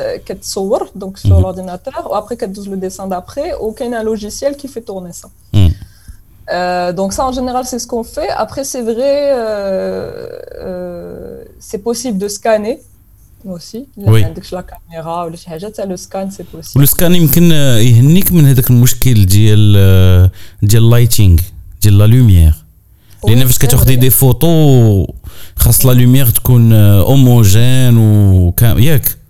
donc 1.01 1.17
sur 1.17 1.29
mm 1.29 1.33
-hmm. 1.33 1.41
l'ordinateur, 1.43 2.01
ou 2.09 2.13
après 2.21 2.35
que 2.41 2.47
tu 2.55 2.61
le 2.73 2.77
dessin 2.85 3.05
d'après, 3.13 3.49
ou 3.61 3.65
qu'il 3.75 3.89
y 3.91 3.93
a 3.95 3.99
un 4.03 4.07
logiciel 4.11 4.51
qui 4.59 4.67
fait 4.73 4.85
tourner 4.89 5.13
ça. 5.21 5.29
Mm. 5.53 5.71
Euh, 6.51 6.91
donc 6.91 7.13
ça, 7.13 7.25
en 7.25 7.31
général, 7.31 7.65
c'est 7.65 7.79
ce 7.79 7.87
qu'on 7.87 8.03
fait. 8.03 8.29
Après, 8.29 8.63
c'est 8.63 8.81
vrai, 8.81 9.31
euh, 9.31 10.39
euh, 10.59 11.43
c'est 11.59 11.77
possible 11.89 12.17
de 12.17 12.27
scanner 12.27 12.79
aussi. 13.45 13.87
Oui. 13.97 14.23
la 14.51 14.63
caméra 14.63 15.25
ولا 15.25 15.35
شي 15.35 15.49
حاجه 15.49 15.65
حتى 15.65 15.85
لو 15.85 15.95
سكان 15.95 16.31
سي 16.31 16.43
بوسيبل 16.53 16.83
السكان 16.83 17.15
يمكن 17.15 17.51
يهنيك 17.51 18.31
من 18.31 18.45
هذاك 18.45 18.69
المشكل 18.69 19.25
ديال 19.25 20.29
ديال 20.61 20.83
اللايتينغ 20.83 21.37
ديال 21.85 21.97
لا 21.97 22.03
لوميير 22.05 22.53
لان 23.27 23.45
فاش 23.45 23.57
كتاخدي 23.57 23.95
دي 23.95 24.09
فوتو 24.09 25.07
خاص 25.55 25.85
لا 25.85 25.91
لوميير 25.91 26.25
تكون 26.25 26.73
هوموجين 26.73 27.97
وكام 27.97 28.79
ياك 28.79 29.21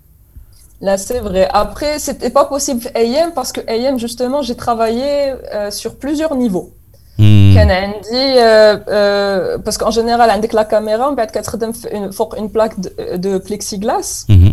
Là, 0.82 0.96
c'est 0.98 1.20
vrai. 1.20 1.44
Après, 1.64 2.00
c'était 2.00 2.30
pas 2.38 2.44
possible 2.44 2.82
AM 3.02 3.30
parce 3.38 3.52
que 3.52 3.60
AM, 3.74 4.00
justement, 4.00 4.42
j'ai 4.42 4.56
travaillé 4.56 5.10
euh, 5.30 5.70
sur 5.70 5.94
plusieurs 5.94 6.34
niveaux. 6.34 6.68
Hmm. 7.18 7.52
dit, 7.52 8.28
euh, 8.36 8.76
euh, 8.88 9.58
parce 9.64 9.78
qu'en 9.78 9.92
général, 9.92 10.28
avec 10.28 10.52
la 10.52 10.64
caméra, 10.64 11.08
on 11.08 11.14
peut 11.14 11.22
être 11.22 11.56
une, 11.92 12.10
une 12.40 12.50
plaque 12.50 12.76
de, 12.80 12.90
de 13.16 13.38
plexiglas. 13.38 14.08
Mm 14.28 14.50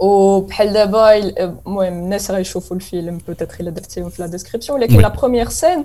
وبحال 0.00 0.72
دابا 0.72 1.14
المهم 1.14 1.92
الناس 1.92 2.30
غيشوفوا 2.30 2.76
الفيلم 2.76 3.18
بوتيتر 3.28 3.56
الا 3.60 3.70
درتيهم 3.70 4.10
في 4.10 4.22
لا 4.22 4.28
ديسكريبسيون 4.28 4.78
ولكن 4.78 4.98
لا 4.98 5.08
بروميير 5.08 5.48
سين 5.48 5.84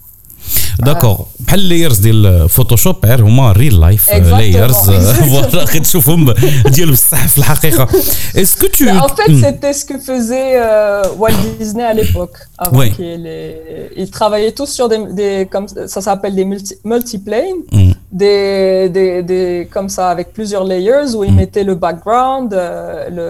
داكور 0.80 1.26
بحال 1.40 1.60
اللايرز 1.60 1.98
ديال 1.98 2.48
فوتوشوب 2.48 3.06
غير 3.06 3.22
هما 3.24 3.52
ريل 3.52 3.80
لايف 3.80 4.10
لايرز 4.10 4.90
فوالا 5.00 5.64
كتشوفهم 5.64 6.34
ديال 6.66 6.92
بصح 6.92 7.26
في 7.26 7.38
الحقيقه 7.38 7.88
اسكو 8.36 8.66
تو 8.66 8.84
En 8.84 9.08
fait, 9.08 9.32
c'était 9.44 9.72
ce 9.72 9.84
que 9.84 9.98
faisait 9.98 10.52
euh, 10.56 11.20
Walt 11.20 11.40
Disney 11.60 11.84
à 11.84 11.94
l'époque. 12.00 12.36
Avant 12.58 12.78
oui. 12.78 12.90
qu'il 12.96 13.26
ait... 13.26 13.90
Ils 13.96 14.10
travaillaient 14.18 14.56
tous 14.60 14.70
sur 14.78 14.86
des, 14.92 15.00
des 15.20 15.48
comme 15.52 15.66
ça 15.94 16.00
s'appelle 16.06 16.34
des 16.40 16.44
multi, 16.52 16.74
multiplanes, 16.84 17.60
mm. 17.72 17.92
des, 18.22 18.88
des, 18.96 19.22
des, 19.30 19.68
comme 19.74 19.88
ça 19.96 20.04
avec 20.14 20.26
plusieurs 20.38 20.64
layers 20.72 21.08
où 21.16 21.20
ils 21.24 21.32
mm. 21.32 21.40
mettaient 21.42 21.64
le 21.72 21.76
background, 21.84 22.50
euh, 22.52 23.10
le 23.18 23.28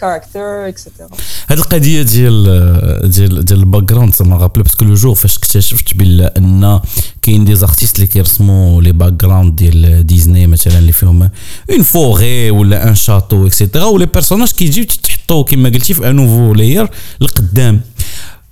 character, 0.00 0.52
etc. 0.70 0.90
هذه 1.51 1.59
القضية 1.59 2.01
ديال 2.01 2.43
ديال 3.11 3.45
ديال 3.45 3.59
الباك 3.59 3.83
جراوند 3.83 4.13
ما 4.21 4.37
غابلي 4.37 4.63
باسكو 4.63 4.85
لو 4.85 4.93
جور 4.93 5.15
فاش 5.15 5.37
اكتشفت 5.37 5.97
بان 5.97 6.79
كاين 7.21 7.45
دي 7.45 7.55
زارتيست 7.55 7.95
اللي 7.95 8.07
كيرسموا 8.07 8.81
لي 8.81 8.91
باك 8.91 9.13
جراوند 9.13 9.55
ديال 9.55 10.07
ديزني 10.07 10.47
مثلا 10.47 10.77
اللي 10.77 10.91
فيهم 10.91 11.29
اون 11.71 11.83
فوغي 11.83 12.51
ولا 12.51 12.89
ان 12.89 12.95
شاتو 12.95 13.47
اكسيتيرا 13.47 13.85
ولي 13.85 14.05
بيرسوناج 14.05 14.51
كيجيو 14.51 14.85
تحطوا 14.85 15.43
كما 15.43 15.69
قلتي 15.69 15.93
في 15.93 16.09
ان 16.09 16.15
نوفو 16.15 16.53
لاير 16.53 16.89
لقدام 17.21 17.81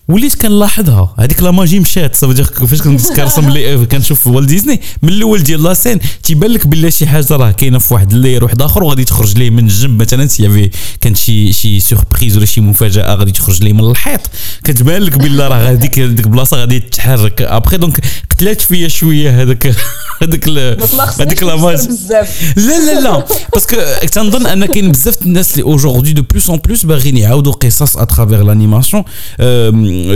وليت 0.10 0.36
كنلاحظها. 0.42 1.16
هذيك 1.20 1.44
لا 1.44 1.52
ماجي 1.52 1.80
مشات. 1.80 2.16
صافي 2.16 2.44
فاش 2.44 2.82
كنرسم 3.16 3.50
لي 3.50 3.86
كنشوف 3.86 4.28
والت 4.28 4.50
ديزني 4.50 4.82
من 5.02 5.10
الأول 5.10 5.44
ديال 5.44 5.64
لاسين 5.64 6.00
تيبان 6.24 6.52
لك 6.52 6.68
بلي 6.68 6.92
شي 6.92 7.08
حاجة 7.08 7.36
راه 7.36 7.52
كاينة 7.52 7.80
في 7.80 7.94
واحد 7.94 8.12
اللاير 8.12 8.44
واحد 8.44 8.62
آخر 8.62 8.84
وغادي 8.84 9.06
تخرج 9.06 9.38
ليه 9.38 9.50
من 9.50 9.64
الجنب 9.64 10.02
مثلا 10.02 10.28
سي 10.28 10.72
كانت 11.02 11.18
شي 11.18 11.54
شي 11.54 11.80
سوربريز 11.80 12.38
ولا 12.38 12.46
شي 12.46 12.62
مفاجأة 12.62 13.16
غادي 13.16 13.32
تخرج 13.32 13.64
ليه 13.64 13.74
من 13.74 13.92
الحيط. 13.92 14.22
كتبان 14.64 15.02
لك 15.02 15.18
بلي 15.18 15.48
راه 15.48 15.72
هذيك 15.72 16.00
ديك 16.00 16.26
البلاصه 16.26 16.58
غادي 16.58 16.80
تتحرك. 16.80 17.42
ابخي 17.42 17.78
دونك 17.78 18.00
قتلات 18.32 18.62
فيا 18.62 18.88
شوية 18.88 19.42
هذاك 19.42 19.76
هذاك 20.22 20.50
هذيك 21.22 21.44
لا 21.44 21.56
ماجي. 21.56 21.88
لا 22.10 22.94
لا 22.94 23.00
لا. 23.00 23.26
باسكو 23.54 23.76
تنظن 24.12 24.46
أن 24.46 24.66
كاين 24.66 24.92
بزاف 24.92 25.22
الناس 25.22 25.52
اللي 25.52 25.64
اوجوردي 25.64 26.14
دو 26.14 26.22
بلوس 26.22 26.50
اون 26.50 26.60
بلوس 26.60 26.86
باغيين 26.86 27.18
يعاودوا 27.18 27.54
قصص 27.54 27.98
اترافير 27.98 28.44
لانيماسيون 28.44 29.04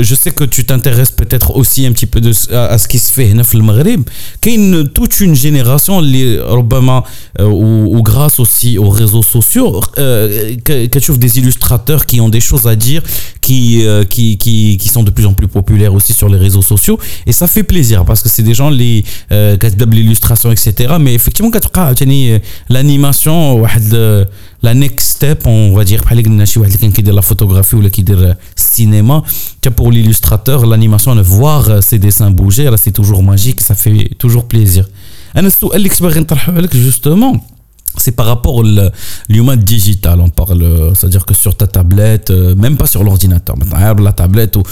je 0.02 0.16
sais 0.16 0.32
que 0.32 0.44
tu 0.44 0.66
t'intéresses 0.66 1.12
peut-être 1.12 1.56
aussi 1.56 1.86
un 1.86 1.92
petit 1.92 2.06
peu 2.06 2.22
à, 2.52 2.78
ce 2.78 2.88
qui 2.88 3.00
se 3.00 3.12
fait 3.12 3.34
le 3.34 3.62
Maghreb. 3.62 4.02
Il 4.46 4.76
y 4.76 4.80
a 4.80 4.84
toute 4.86 5.20
une 5.20 5.36
génération, 5.36 6.02
euh, 6.02 7.46
ou, 7.46 8.02
grâce 8.02 8.40
aussi 8.40 8.78
aux 8.78 8.90
réseaux 8.90 9.24
sociaux, 9.24 9.82
euh, 9.98 10.56
que, 10.64 10.88
des 11.18 11.40
illustrateurs 11.40 12.06
qui 12.06 12.22
ont 12.22 12.30
des 12.30 12.40
choses 12.40 12.68
à 12.68 12.76
dire, 12.76 13.02
qui, 13.42 13.86
euh, 13.86 14.04
qui, 14.04 14.38
qui, 14.38 14.78
qui, 14.78 14.90
sont 14.90 15.04
de 15.04 15.12
plus 15.12 15.26
en 15.26 15.34
plus 15.34 15.48
populaires 15.48 15.94
aussi 15.94 16.14
sur 16.14 16.30
les 16.30 16.38
réseaux 16.38 16.62
sociaux. 16.62 17.00
Et 17.26 17.34
ça 17.34 17.48
fait 17.48 17.64
plaisir 17.64 18.06
parce 18.06 18.22
que 18.22 18.30
c'est 18.30 18.44
des 18.44 18.54
gens, 18.54 18.70
les, 18.70 19.04
euh, 19.32 19.58
l'illustration, 19.92 20.52
etc. 20.52 20.96
Mais 21.00 21.14
effectivement, 21.14 21.52
quand 21.52 21.94
tu 21.94 22.06
l'animation, 22.70 23.64
la 24.63 24.75
next 24.75 25.01
step 25.01 25.47
on 25.47 25.73
va 25.75 25.85
dire 25.85 26.03
بحال 26.03 26.23
قلنا 26.23 26.45
شي 26.45 26.61
واحد 26.61 26.71
اللي 26.71 26.83
كان 26.83 26.93
كيدير 26.93 27.15
لا 27.15 27.21
فوتوغرافي 27.21 27.77
ولا 27.77 27.89
كيدير 27.89 28.37
السينما 28.57 29.23
pour 29.81 29.93
l'illustrateur 29.93 30.67
l'animation 30.67 31.15
de 31.15 31.23
voir 31.23 31.83
ces 31.83 31.99
dessins 31.99 32.31
bouger 32.31 32.71
là 32.71 32.77
c'est 32.77 32.97
toujours 33.01 33.23
magique 33.23 33.61
ça 33.61 33.75
fait 33.75 34.11
toujours 34.19 34.45
plaisir 34.45 34.85
انا 35.37 35.47
السؤال 35.47 35.77
اللي 35.77 35.89
كنت 35.89 36.03
باغي 36.03 36.21
نطرحه 36.21 36.53
عليك 36.53 36.73
justement 36.73 37.37
c'est 37.97 38.13
par 38.13 38.27
rapport 38.27 38.55
au 38.55 38.65
l'humain 39.29 39.57
digital. 39.57 40.21
On 40.21 40.29
parle, 40.29 40.93
c'est-à-dire 40.95 41.27
que 41.27 41.35
sur 41.35 41.57
ta 41.57 41.67
tablette, 41.67 42.31
même 42.31 42.77
pas 42.77 42.87
sur 42.87 43.03
l'ordinateur, 43.03 43.57
la 44.09 44.13
tablette 44.13 44.57
ou 44.57 44.63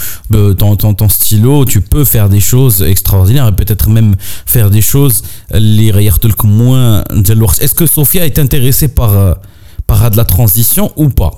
ton, 0.53 0.75
ton, 0.75 0.93
ton, 0.93 1.09
stylo, 1.09 1.65
tu 1.65 1.81
peux 1.81 2.05
faire 2.05 2.29
des 2.29 2.39
choses 2.39 2.81
extraordinaires 2.81 3.47
et 3.47 3.51
peut-être 3.51 3.89
même 3.89 4.15
faire 4.45 4.69
des 4.69 4.81
choses 4.81 5.23
les 5.51 5.91
moins. 6.43 7.03
Est-ce 7.61 7.75
que 7.75 7.85
Sophia 7.85 8.25
est 8.25 8.39
intéressée 8.39 8.87
par 8.87 9.11
de 10.10 10.16
la 10.16 10.24
transition 10.24 10.92
ou 10.96 11.08
pas? 11.08 11.32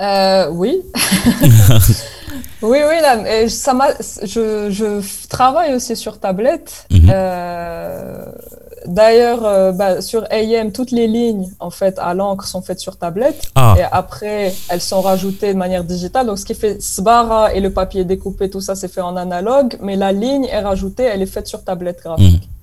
Euh, 0.00 0.48
Oui. 0.50 0.80
oui, 2.62 2.78
oui, 2.88 3.00
là, 3.02 3.48
ça 3.48 3.74
je, 4.22 4.70
je, 4.70 5.28
travaille 5.28 5.74
aussi 5.74 5.96
sur 5.96 6.20
tablette. 6.20 6.86
Mhm. 6.90 7.10
Euh, 7.10 8.24
d'ailleurs, 8.86 9.44
euh, 9.44 9.72
bah, 9.72 10.00
sur 10.00 10.24
AM, 10.30 10.72
toutes 10.72 10.92
les 10.92 11.06
lignes 11.06 11.50
en 11.58 11.70
fait 11.70 11.98
à 11.98 12.14
l'encre 12.14 12.46
sont 12.46 12.62
faites 12.62 12.80
sur 12.80 12.96
tablette 12.96 13.50
ah. 13.54 13.74
et 13.78 13.82
après 13.90 14.54
elles 14.68 14.80
sont 14.80 15.00
rajoutées 15.00 15.52
de 15.52 15.58
manière 15.58 15.84
digitale. 15.84 16.26
Donc 16.26 16.38
ce 16.38 16.44
qui 16.44 16.54
fait 16.54 16.80
Sbara 16.80 17.54
et 17.54 17.60
le 17.60 17.70
papier 17.70 18.04
découpé, 18.04 18.50
tout 18.50 18.60
ça 18.60 18.74
c'est 18.74 18.88
fait 18.88 19.00
en 19.00 19.16
analogue, 19.16 19.76
mais 19.80 19.96
la 19.96 20.12
ligne 20.12 20.44
est 20.44 20.60
rajoutée, 20.60 21.04
elle 21.04 21.22
est 21.22 21.26
faite 21.26 21.48
sur 21.48 21.64
tablette 21.64 22.00
graphique. 22.02 22.42
Mhm. 22.42 22.57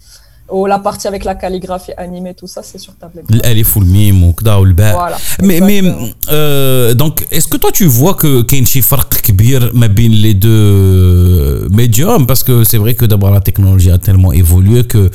Ou 0.49 0.67
la 0.67 0.77
partie 0.77 1.07
avec 1.07 1.23
la 1.23 1.33
calligraphie 1.33 1.93
animée, 1.97 2.35
tout 2.35 2.45
ça, 2.45 2.61
c'est 2.61 2.77
sur 2.77 2.95
tablette. 2.95 3.25
Elle 3.43 3.57
est 3.57 3.63
full 3.63 3.83
mime 3.83 4.23
ou 4.23 4.33
kda 4.33 4.59
ou 4.59 4.65
le 4.65 4.75
Voilà. 4.75 5.17
Mais, 5.41 5.59
mais 5.59 5.81
euh, 6.29 6.93
donc, 6.93 7.25
est-ce 7.31 7.47
que 7.47 7.57
toi 7.57 7.71
tu 7.71 7.85
vois 7.85 8.13
que 8.13 8.43
qu'il 8.43 9.41
y 9.41 9.55
a 9.55 9.59
les 9.59 10.33
deux 10.35 10.49
euh, 10.49 11.69
médiums? 11.69 12.27
Parce 12.27 12.43
que 12.43 12.63
c'est 12.63 12.77
vrai 12.77 12.93
que 12.93 13.05
d'abord 13.05 13.31
la 13.31 13.41
technologie 13.41 13.89
a 13.89 13.97
tellement 13.97 14.31
évolué 14.31 14.83
que 14.83 15.09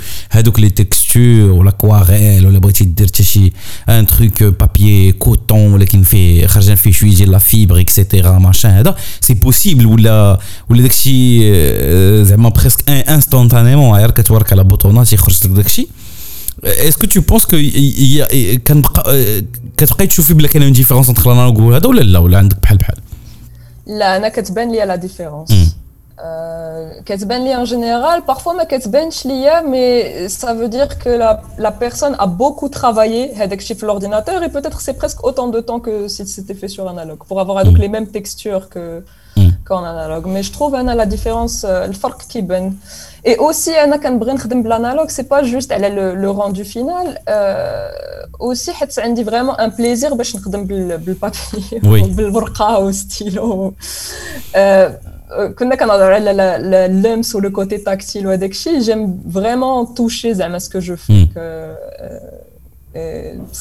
donc 0.45 0.59
les 0.59 0.73
textures 0.73 1.01
l'aquarelle 1.62 2.47
ou 2.47 2.51
la 2.51 2.59
un 3.87 4.05
truc 4.05 4.43
euh, 4.43 4.51
papier, 4.51 5.12
coton, 5.12 5.79
qui 5.79 6.05
fait, 6.05 6.47
fait 6.77 6.93
choisir 6.93 7.31
la 7.31 7.38
fibre, 7.38 7.79
etc. 7.79 8.29
Machin, 8.40 8.83
c'est 9.21 9.37
possible 9.37 9.87
ou 9.87 9.97
la 9.97 10.38
ou 10.69 10.75
les 10.75 10.83
textiles, 10.83 12.25
presque 12.51 12.83
instantanément, 13.07 13.95
hein, 13.95 14.01
la 14.57 14.64
يخرج 15.19 15.45
لك 15.45 15.51
داكشي 15.51 15.88
est-ce 16.65 16.97
que 16.97 17.06
tu 17.06 17.21
penses 17.21 17.45
que 17.45 17.56
كنبقى 18.67 19.41
كتبقاي 19.78 20.08
تشوفي 20.08 20.34
بلا 20.34 20.47
كاين 20.47 20.73
ديفيرونس 20.73 21.10
انتر 21.10 21.32
الانالوج 21.32 21.58
وهذا 21.58 21.88
ولا 21.88 22.01
لا 22.01 22.19
ولا 22.19 22.38
عندك 22.38 22.58
بحال 22.63 22.78
بحال 22.78 22.95
لا 23.88 24.17
انا 24.17 24.30
كتبان 24.30 24.71
لي 24.71 24.86
لا 24.86 24.95
ديفيرونس 24.95 25.49
كتبان 27.06 27.43
لي 27.43 27.65
en 27.65 27.67
général 27.69 28.34
parfois 28.34 28.56
ما 28.58 28.63
كتبانش 28.63 29.25
ليا 29.25 29.62
mais 29.62 30.30
ça 30.30 30.54
veut 30.54 30.69
dire 30.69 30.99
que 31.04 31.10
la, 31.10 31.41
la 31.58 31.71
personne 31.71 32.15
a 32.19 32.28
beaucoup 32.28 32.69
travaillé 32.69 33.36
هذاك 33.38 33.60
الشيء 33.60 33.78
في 33.78 33.86
l'ordinateur 33.86 34.43
et 34.43 34.49
peut-être 34.49 34.82
c'est 34.82 34.97
presque 35.04 35.23
autant 35.28 35.47
de 35.47 35.60
temps 35.60 35.80
que 35.80 36.08
si 36.08 36.25
c'était 36.25 36.54
fait 36.54 36.67
sur 36.67 36.88
analogue 36.89 37.23
pour 37.30 37.39
avoir 37.41 37.65
donc 37.65 37.78
les 37.78 37.89
mêmes 37.89 38.08
textures 38.08 38.69
que 38.69 39.04
qu'en 39.67 39.84
analogue 39.84 40.28
mais 40.34 40.43
je 40.43 40.51
trouve 40.51 40.75
انا 40.75 41.06
la 41.06 41.08
différence 41.15 41.65
الفرق 41.65 42.21
كيبان 42.21 42.73
et 43.25 43.38
aussi 43.38 43.69
انا 43.84 43.97
كنبغي 43.97 44.34
نخدم 44.34 44.63
بالانالوج 44.63 45.10
c'est 45.10 45.28
pas 45.30 45.43
juste 45.43 45.71
على 45.71 45.89
le, 45.89 46.21
le 46.21 46.30
rendu 46.30 46.63
final 46.65 47.19
euh, 47.30 48.49
aussi 48.49 48.71
حيت 48.71 48.99
عندي 48.99 49.25
vraiment 49.25 49.60
un 49.60 49.69
plaisir 49.69 50.13
باش 50.13 50.36
نخدم 50.36 50.65
بالبابي 50.65 51.17
بالورقه 51.84 52.80
والستيلو 52.80 53.73
كنا 55.60 55.75
كنهضروا 55.75 56.15
على 56.15 56.32
اللمس 56.86 57.36
ولو 57.36 57.51
كوتي 57.51 57.78
تاكتيل 57.78 58.28
وهذاك 58.28 58.51
الشيء 58.51 58.80
جيم 58.80 59.23
فريمون 59.34 59.93
توشي 59.93 60.34
زعما 60.34 60.60
سكو 60.60 60.80
جو 60.80 60.95
في 60.95 61.28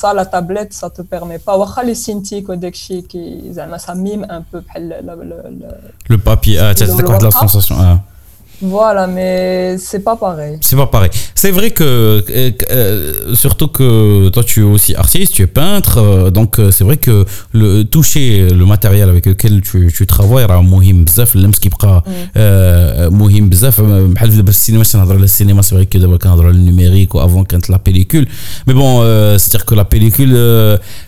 ça 0.01 0.15
la 0.15 0.27
tablette 0.27 0.73
ça 0.73 0.91
te 0.91 1.03
permet 1.03 1.39
pas 1.39 1.55
واخا 1.55 1.83
لي 1.83 1.95
سينتيك 1.95 2.49
وداك 2.49 2.73
الشيء 2.73 3.01
كي 3.01 3.43
زعما 3.51 3.79
ça 3.79 3.95
mime 3.95 4.25
un 4.31 4.43
peu 4.53 4.59
بحال 4.59 5.05
le 6.11 6.19
papier 6.19 6.59
ah 6.59 6.75
tu 6.75 6.83
as 6.83 7.23
la 7.23 7.31
sensation 7.31 7.77
ah 7.79 7.99
Voilà, 8.63 9.07
mais 9.07 9.77
c'est 9.79 10.01
pas 10.01 10.17
pareil. 10.17 10.59
C'est 10.61 10.77
pas 10.77 10.87
pareil. 10.87 11.11
C'est 11.35 11.51
vrai 11.51 11.71
que, 11.71 11.85
euh, 11.85 12.51
euh, 12.71 13.35
surtout 13.35 13.69
que 13.69 14.29
toi 14.29 14.45
tu 14.45 14.61
es 14.61 14.63
aussi 14.63 14.95
artiste, 14.95 15.35
tu 15.35 15.43
es 15.43 15.47
peintre, 15.47 15.99
euh, 15.99 16.31
donc 16.31 16.61
c'est 16.71 16.85
vrai 16.85 16.97
que 16.97 17.25
le, 17.53 17.83
toucher 17.83 18.49
le 18.49 18.65
matériel 18.65 19.09
avec 19.09 19.27
lequel 19.27 19.61
tu, 19.61 19.93
tu 19.93 20.07
travailles 20.07 20.47
راه 20.47 20.63
مهم 20.63 21.05
بزاف 21.05 21.37
اللمس 21.37 21.59
كيبقى 21.59 22.05
مهم 23.11 23.49
بزاف 23.49 23.81
بحال 23.81 24.37
دابا 24.37 24.51
السينما 24.51 24.85
تنهضر 24.85 25.15
على 25.15 25.25
السينما 25.25 25.63
سي 25.63 25.75
فري 25.75 25.85
كو 25.85 25.99
دابا 25.99 26.17
كنهضروا 26.17 26.49
على 26.49 26.57
النيميريك 26.57 27.15
وافون 27.15 27.45
كانت 27.45 27.71
لا 27.71 27.81
بيليكول 27.87 28.27
مي 28.67 28.75
بون 28.75 29.39
سيتير 29.39 29.63
كو 29.63 29.75
لا 29.75 29.83
بيليكول 29.83 30.29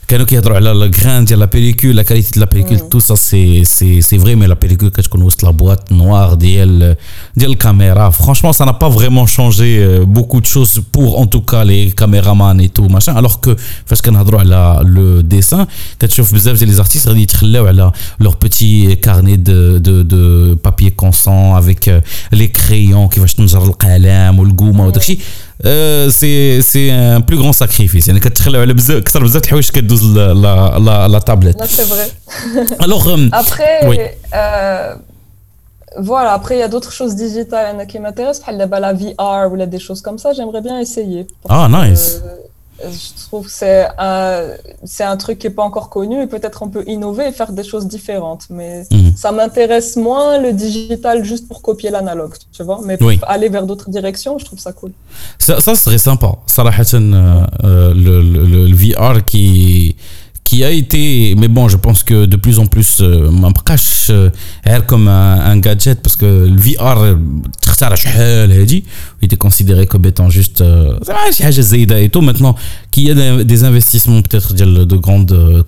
كانوا 0.08 0.26
كيهضروا 0.26 0.56
على 0.56 0.72
الغران 0.72 1.24
ديال 1.24 1.38
لا 1.38 1.44
بيليكول 1.44 1.96
لا 1.96 2.02
كاليتي 2.02 2.30
دو 2.34 2.40
لا 2.40 2.46
بيليكول 2.46 2.78
تو 2.88 2.98
سا 2.98 3.14
سي 3.14 3.64
سي 3.64 4.02
سي 4.02 4.18
فري 4.18 4.34
مي 4.34 4.46
لا 4.46 4.54
بيليكول 4.54 4.88
كتكون 4.88 5.22
وسط 5.22 5.44
لا 5.44 5.50
بواط 5.50 5.92
نوار 5.92 6.34
ديال 6.34 6.96
ديال 7.40 7.50
الكاميرا 7.50 8.10
فرانشمون 8.10 8.52
سا 8.52 8.64
نا 8.64 8.70
با 8.72 8.90
فريمون 8.90 9.26
شونجي 9.26 9.98
بوكو 9.98 10.38
دو 10.38 10.44
شوز 10.44 10.80
بور 10.94 11.22
ان 11.22 11.30
توكا 11.30 11.64
لي 11.64 11.90
كاميرامان 11.90 12.60
اي 12.60 12.68
تو 12.68 12.88
ماشان 12.88 13.18
الوغ 13.18 13.34
كو 13.34 13.54
فاش 13.86 14.02
كنهضروا 14.02 14.40
على 14.40 14.80
لو 14.88 15.20
ديسان 15.20 15.66
كتشوف 16.00 16.34
بزاف 16.34 16.58
ديال 16.58 16.68
لي 16.68 16.74
زارتيست 16.74 17.08
غادي 17.08 17.22
يتخلاو 17.22 17.66
على 17.66 17.92
لور 18.20 18.34
بوتي 18.42 18.94
كارني 18.94 19.36
دو 19.36 19.76
دو 19.76 20.02
دو 20.02 20.54
بابي 20.54 20.90
كونسون 20.90 21.56
افيك 21.56 22.02
لي 22.32 22.46
كريون 22.46 23.08
كيفاش 23.08 23.34
تنجر 23.34 23.64
القلم 23.64 24.38
والقومه 24.38 24.86
وداكشي 24.86 25.18
سي 26.08 26.62
سي 26.62 26.92
ان 26.92 27.18
بلو 27.18 27.40
غران 27.40 27.52
ساكريفيس 27.52 28.08
يعني 28.08 28.20
كتخلاو 28.20 28.60
على 28.60 28.74
بزاف 28.74 29.02
كثر 29.02 29.22
بزاف 29.22 29.44
الحوايج 29.44 29.70
كدوز 29.70 30.04
لا 30.04 30.34
لا 30.78 31.08
لا 31.08 31.18
تابلت 31.18 31.60
لا 31.60 31.66
سي 31.66 31.84
فري 31.84 32.06
الوغ 32.82 33.14
ابخي 33.32 33.62
voilà, 35.97 36.33
après, 36.33 36.55
il 36.55 36.59
y 36.59 36.63
a 36.63 36.67
d'autres 36.67 36.91
choses 36.91 37.15
digitales 37.15 37.85
qui 37.87 37.99
m'intéressent, 37.99 38.45
la 38.51 38.93
VR 38.93 39.51
ou 39.51 39.57
des 39.57 39.79
choses 39.79 40.01
comme 40.01 40.17
ça, 40.17 40.33
j'aimerais 40.33 40.61
bien 40.61 40.79
essayer. 40.79 41.27
Ah, 41.49 41.67
nice. 41.69 42.21
je 42.79 43.25
trouve 43.27 43.45
que 43.45 43.51
c'est 43.51 43.87
un, 43.97 44.43
c'est 44.85 45.03
un 45.03 45.17
truc 45.17 45.39
qui 45.39 45.47
n'est 45.47 45.53
pas 45.53 45.63
encore 45.63 45.89
connu 45.89 46.21
et 46.21 46.27
peut-être 46.27 46.63
on 46.63 46.69
peut 46.69 46.83
innover 46.87 47.27
et 47.27 47.31
faire 47.33 47.51
des 47.51 47.63
choses 47.63 47.87
différentes. 47.87 48.45
Mais 48.49 48.83
mhm. 48.89 49.13
ça 49.17 49.33
m'intéresse 49.33 49.97
moins 49.97 50.37
le 50.37 50.53
digital 50.53 51.25
juste 51.25 51.47
pour 51.49 51.61
copier 51.61 51.89
l'analogue, 51.89 52.35
tu 52.53 52.63
vois. 52.63 52.79
Mais 52.85 52.97
pour 52.97 53.11
aller 53.27 53.49
vers 53.49 53.65
d'autres 53.65 53.89
directions, 53.89 54.37
je 54.37 54.45
trouve 54.45 54.59
ça 54.59 54.71
cool. 54.71 54.93
Ça, 55.39 55.59
ça 55.59 55.75
serait 55.75 55.97
sympa. 55.97 56.35
Sarah 56.47 56.71
euh, 56.71 57.45
euh, 57.63 57.93
le, 57.93 58.21
le, 58.21 58.45
le, 58.45 58.75
VR 58.75 59.25
qui 59.25 59.97
qui 60.51 60.65
a 60.65 60.69
été, 60.69 61.33
mais 61.37 61.47
bon, 61.47 61.69
je 61.69 61.77
pense 61.77 62.03
que 62.03 62.25
de 62.25 62.35
plus 62.35 62.59
en 62.59 62.65
plus, 62.65 62.97
euh, 62.99 63.31
on 63.31 63.51
cache 63.53 64.07
euh, 64.09 64.29
comme 64.85 65.07
un, 65.07 65.57
gadget 65.59 66.01
parce 66.01 66.17
que 66.17 66.25
le 66.25 66.57
VR, 66.59 66.97
euh, 67.03 67.15
il 69.21 69.25
était 69.25 69.37
considéré 69.37 69.87
comme 69.87 70.05
étant 70.05 70.29
juste, 70.29 70.61
et 70.61 72.09
tout. 72.09 72.21
Maintenant, 72.21 72.55
qu'il 72.91 73.03
y 73.03 73.11
a 73.11 73.43
des 73.45 73.63
investissements 73.63 74.21
peut-être 74.21 74.53
de 74.53 74.97
grandes 74.97 75.63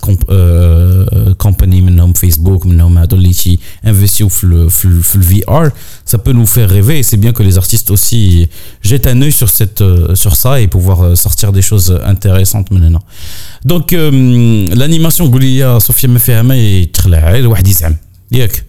compagnies, 1.37 1.85
comme 1.97 2.15
Facebook, 2.15 2.63
comme 2.63 2.97
Adolichi, 2.97 3.61
investir 3.85 4.27
le 4.43 4.67
VR, 4.67 5.71
ça 6.03 6.17
peut 6.17 6.33
nous 6.33 6.45
faire 6.45 6.69
rêver. 6.69 6.99
Et 6.99 7.03
c'est 7.03 7.17
bien 7.17 7.31
que 7.31 7.41
les 7.41 7.57
artistes 7.57 7.89
aussi 7.89 8.49
jettent 8.81 9.07
un 9.07 9.21
œil 9.21 9.31
sur 9.31 9.49
cette, 9.49 9.83
sur 10.13 10.35
ça 10.35 10.59
et 10.59 10.67
pouvoir 10.67 11.15
sortir 11.15 11.53
des 11.53 11.61
choses 11.61 11.97
intéressantes 12.03 12.69
maintenant. 12.69 13.01
Donc, 13.63 13.95
l'animation 14.73 15.21
قولي 15.21 15.57
يا 15.57 15.79
صوفيا 15.79 16.09
ما 16.09 16.19
فيها 16.19 16.41
ما 16.41 16.55
يتخلع 16.55 17.31
غير 17.31 17.47
واحد 17.47 17.67
يزعم 17.67 17.95
ياك 18.31 18.63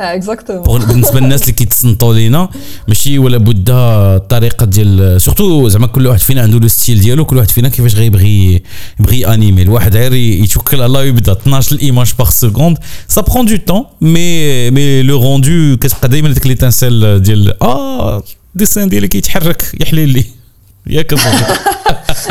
اكزاكتومون 0.00 0.84
بالنسبة 0.84 1.20
للناس 1.20 1.42
اللي 1.42 1.52
كيتصنتوا 1.52 2.14
لينا 2.14 2.48
ماشي 2.88 3.18
ولا 3.18 3.38
بد 3.38 3.70
الطريقة 3.70 4.66
ديال 4.66 5.20
سورتو 5.20 5.68
زعما 5.68 5.86
كل 5.86 6.06
واحد 6.06 6.20
فينا 6.20 6.42
عنده 6.42 6.58
لو 6.58 6.68
ستيل 6.68 7.00
ديالو 7.00 7.24
كل 7.24 7.36
واحد 7.36 7.50
فينا 7.50 7.68
كيفاش 7.68 7.94
غيبغي 7.94 8.62
يبغي 9.00 9.26
انيمي 9.34 9.62
الواحد 9.62 9.96
غير 9.96 10.12
يتوكل 10.12 10.76
على 10.76 10.86
الله 10.86 11.00
ويبدا 11.00 11.32
12 11.32 11.78
ايماج 11.82 12.12
باغ 12.18 12.30
سكوند 12.30 12.78
سا 13.08 13.20
برون 13.20 13.46
دو 13.46 13.56
طون 13.56 13.84
مي 14.00 14.70
مي 14.70 15.02
لو 15.02 15.22
روندو 15.22 15.76
كتبقى 15.76 16.08
دائما 16.08 16.32
ديك 16.32 16.46
ليتانسيل 16.46 17.22
ديال 17.22 17.62
آه 17.62 18.24
الديسان 18.54 18.88
ديالي 18.88 19.08
كيتحرك 19.08 19.62
يا 19.80 19.86
حليلي 19.86 20.24
ياك 20.86 21.12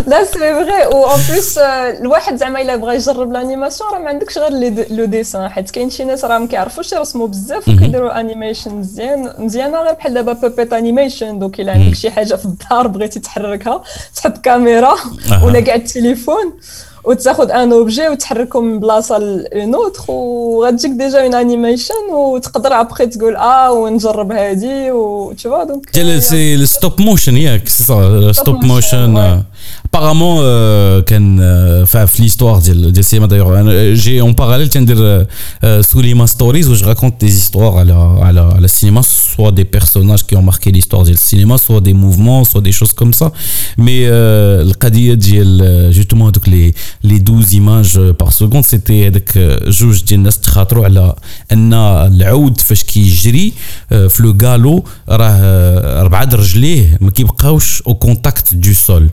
لا 0.07 0.23
سي 0.23 0.39
فري 0.39 0.85
و 0.85 1.05
اون 1.05 1.19
بليس 1.29 1.57
الواحد 1.57 2.35
زعما 2.35 2.61
إلا 2.61 2.75
بغى 2.75 2.95
يجرب 2.95 3.31
لانيماسيون 3.31 3.89
راه 3.93 3.99
ما 3.99 4.09
عندكش 4.09 4.37
غير 4.37 4.51
لو 4.89 5.05
ديسان 5.05 5.49
حيت 5.49 5.71
كاين 5.71 5.89
شي 5.89 6.03
ناس 6.03 6.25
راه 6.25 6.37
ما 6.37 6.47
كيعرفوش 6.47 6.91
يرسموا 6.91 7.27
بزاف 7.27 7.67
وكيديروا 7.67 8.19
انيميشن 8.19 8.75
مزيان. 8.75 9.33
مزيانة 9.39 9.81
غير 9.81 9.93
بحال 9.93 10.13
دابا 10.13 10.33
بوبيت 10.33 10.73
انيميشن 10.73 11.39
دوك 11.39 11.59
إلا 11.59 11.71
عندك 11.71 11.95
شي 11.95 12.11
حاجة 12.11 12.35
في 12.35 12.45
الدار 12.45 12.87
بغيتي 12.87 13.19
تحركها 13.19 13.83
تحط 14.15 14.37
كاميرا 14.37 14.95
ولا 15.43 15.59
كاع 15.59 15.75
التليفون. 15.75 16.59
وتاخذ 17.03 17.51
ان 17.51 17.73
اوبجي 17.73 18.09
وتحركه 18.09 18.61
من 18.61 18.79
بلاصة 18.79 19.17
لون 19.17 19.75
أوتر 19.75 20.03
وغتجيك 20.11 20.91
ديجا 20.91 21.23
أون 21.23 21.35
أنيميشن 21.35 22.13
وتقدر 22.13 22.79
ابخي 22.79 23.05
تقول 23.07 23.35
آه 23.35 23.71
ونجرب 23.71 24.31
هادي 24.31 24.91
و 24.91 25.33
tu 25.33 25.47
vois 25.49 25.65
donc 25.71 25.91
ديال 25.93 26.23
سي 26.23 26.55
الستوب 26.55 27.01
موشن 27.01 27.37
ياك 27.37 27.67
سي 27.67 28.33
ستوب 28.33 28.63
موشن 28.65 29.41
apparemment 29.88 30.40
كان 31.07 31.37
في 31.87 32.29
l'histoire 32.29 32.64
ديال 32.64 32.83
ديال 32.83 32.98
السينما 32.98 33.26
دايوغ 33.26 33.94
جي 33.94 34.20
اون 34.20 34.33
باراليل 34.33 34.68
تندير 34.68 35.26
سوليما 35.81 36.26
ستوريز 36.26 36.68
و 36.68 36.74
جو 36.74 36.87
راكونت 36.87 37.20
دي 37.20 37.31
زيستوار 37.31 37.79
على 37.79 37.92
على 38.22 38.40
على 38.40 38.64
السينما 38.64 39.02
سوا 39.02 39.50
دي 39.50 39.64
بيرسوناج 39.64 40.22
كي 40.22 40.37
اون 40.37 40.44
ماركي 40.44 40.70
ليستوار 40.70 41.05
ديال 41.05 41.14
السينما 41.14 41.57
سوا 41.57 41.81
دي 41.81 41.92
موفمون 41.92 42.44
سوا 42.44 42.61
دي 42.61 42.72
شوز 42.72 42.92
كوم 42.92 43.12
سا 43.12 43.33
مي 43.79 44.09
القضيه 44.09 45.14
ديال 45.14 45.92
جوستومون 45.92 46.29
هذوك 46.29 46.48
لي 46.48 46.74
لي 47.05 47.16
12 47.16 47.52
ايماج 47.55 47.98
بار 47.98 48.31
سكوند 48.31 48.64
سيتي 48.64 49.07
هذاك 49.07 49.38
جوج 49.66 50.05
ديال 50.05 50.18
الناس 50.18 50.40
تخاطروا 50.40 50.85
على 50.85 51.14
ان 51.52 51.74
العود 51.74 52.61
فاش 52.61 52.83
كيجري 52.85 53.52
في 53.88 54.16
لو 54.20 54.37
غالو 54.42 54.85
راه 55.09 56.00
اربعه 56.00 56.29
رجليه 56.33 56.98
ما 57.00 57.11
كيبقاوش 57.11 57.83
او 57.83 57.94
كونتاكت 57.94 58.55
دو 58.55 58.72
سول 58.72 59.11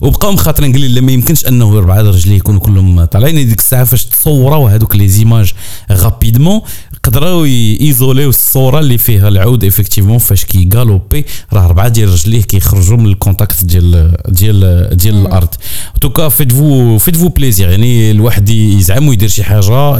وبقاو 0.00 0.32
مخاطرين 0.32 0.72
قال 0.72 0.90
لي 0.90 1.00
ما 1.00 1.12
يمكنش 1.12 1.46
أنه 1.46 1.78
اربعه 1.78 2.00
رجليه 2.00 2.36
يكونوا 2.36 2.60
كلهم 2.60 3.04
طالعين. 3.04 3.48
ديك 3.48 3.58
الساعة 3.58 3.84
فاش 3.84 4.04
تصوروا 4.04 4.70
هذوك 4.70 4.96
لي 4.96 5.08
زيماج 5.08 5.52
غابيدمون 5.92 6.60
قدروا 7.02 7.46
يزوليو 7.80 8.28
الصورة 8.28 8.78
اللي 8.78 8.98
فيها 8.98 9.28
العود 9.28 9.64
إفكتيفمون 9.64 10.18
فاش 10.18 10.44
كيغالوبي 10.44 11.24
راه 11.52 11.64
اربعه 11.64 11.88
ديال 11.88 12.08
رجليه 12.08 12.42
كيخرجوا 12.42 12.96
من 12.96 13.06
الكونتاكت 13.06 13.64
ديال 13.64 14.16
ديال 14.28 14.88
ديال 14.96 15.16
الأرض. 15.16 15.48
توكا 16.00 16.28
فيت 16.28 16.52
فو 16.52 16.98
فيت 16.98 17.16
فو 17.16 17.28
بليزير 17.28 17.68
يعني 17.68 18.10
الواحد 18.10 18.48
يزعم 18.48 19.08
ويدير 19.08 19.28
شي 19.28 19.44
حاجة 19.44 19.98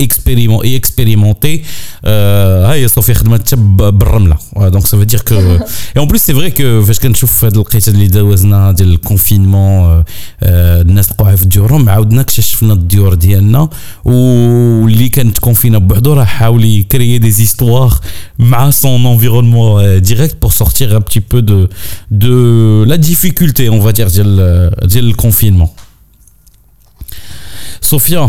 اكسبيريمون 0.00 0.66
اكسبيريمونتي 0.66 1.62
ها 2.04 2.74
هي 2.74 2.88
صوفي 2.88 3.14
خدمت 3.14 3.54
بالرملة. 3.54 4.36
دونك 4.56 4.86
سافو 4.86 5.02
دير 5.02 5.20
كو 5.20 5.34
اي 5.34 5.60
اون 5.96 6.08
بليس 6.08 6.26
سي 6.26 6.34
فري 6.34 6.50
كو 6.50 6.82
فاش 6.82 6.98
كنشوف 6.98 7.44
هاد 7.44 7.56
القيته 7.56 7.90
اللي 7.90 8.06
دوزنا 8.06 8.72
ديال 8.72 8.92
الكونفينمون 8.92 10.04
الناس 10.42 11.12
بقاو 11.12 11.36
في 11.36 11.44
ديورهم 11.44 11.88
عاودنا 11.88 12.20
اكتشفنا 12.20 12.72
الديور 12.72 13.14
ديالنا. 13.14 13.68
واللي 14.04 15.08
كانت 15.08 15.38
كونفينا 15.38 15.78
بوحدو 15.78 16.19
il 16.60 16.86
créer 16.86 17.18
des 17.18 17.42
histoires 17.42 18.00
à 18.38 18.72
son 18.72 19.04
environnement 19.04 19.78
euh, 19.78 20.00
direct 20.00 20.36
pour 20.36 20.52
sortir 20.52 20.94
un 20.94 21.00
petit 21.00 21.20
peu 21.20 21.42
de, 21.42 21.68
de 22.10 22.84
la 22.86 22.98
difficulté, 22.98 23.68
on 23.68 23.80
va 23.80 23.92
dire, 23.92 24.08
du 24.10 25.14
confinement. 25.14 25.74
Sophia, 27.80 28.28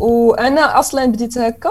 وانا 0.00 0.78
اصلا 0.78 1.06
بديت 1.06 1.38
هكا 1.38 1.70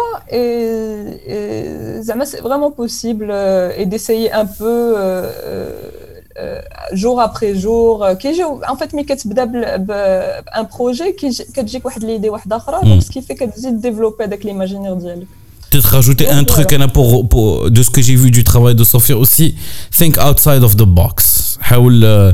زعما 2.02 2.26
سي 2.26 2.38
فريمون 2.38 2.74
بوسيبل 2.78 3.32
اي 3.32 3.86
ديسايي 3.86 4.34
ان 4.34 4.48
بو 4.60 4.96
جور 6.94 7.24
ابري 7.24 7.54
جور 7.54 8.14
كيجي 8.14 8.44
ان 8.44 8.76
فيت 8.80 8.96
ملي 8.96 9.04
كتبدا 9.04 9.46
بان 9.76 10.68
بروجي 10.80 11.12
كتجيك 11.54 11.86
واحد 11.86 12.04
ليدي 12.04 12.30
واحده 12.30 12.56
اخرى 12.56 12.82
دونك 12.84 13.04
كيفي 13.04 13.34
كتزيد 13.34 13.82
ديفلوبي 13.82 14.24
هذاك 14.24 14.46
ليماجينير 14.46 14.94
ديالك 14.94 15.28
Peut-être 15.74 15.94
rajouter 16.00 16.30
un 16.30 16.44
truc 16.44 16.70
pour, 16.94 17.28
pour, 17.28 17.72
de 17.72 17.82
ce 17.82 17.90
que 17.90 18.02
j'ai 18.06 18.16
vu 18.16 18.30
du 18.30 18.44
travail 18.44 18.76
de 18.76 18.84
Sophia 18.84 19.18
aussi. 19.18 19.56
Think 20.00 20.14
outside 20.20 20.64
of 20.64 20.76
the 20.76 20.86
box. 20.86 21.58
حاول 21.62 22.34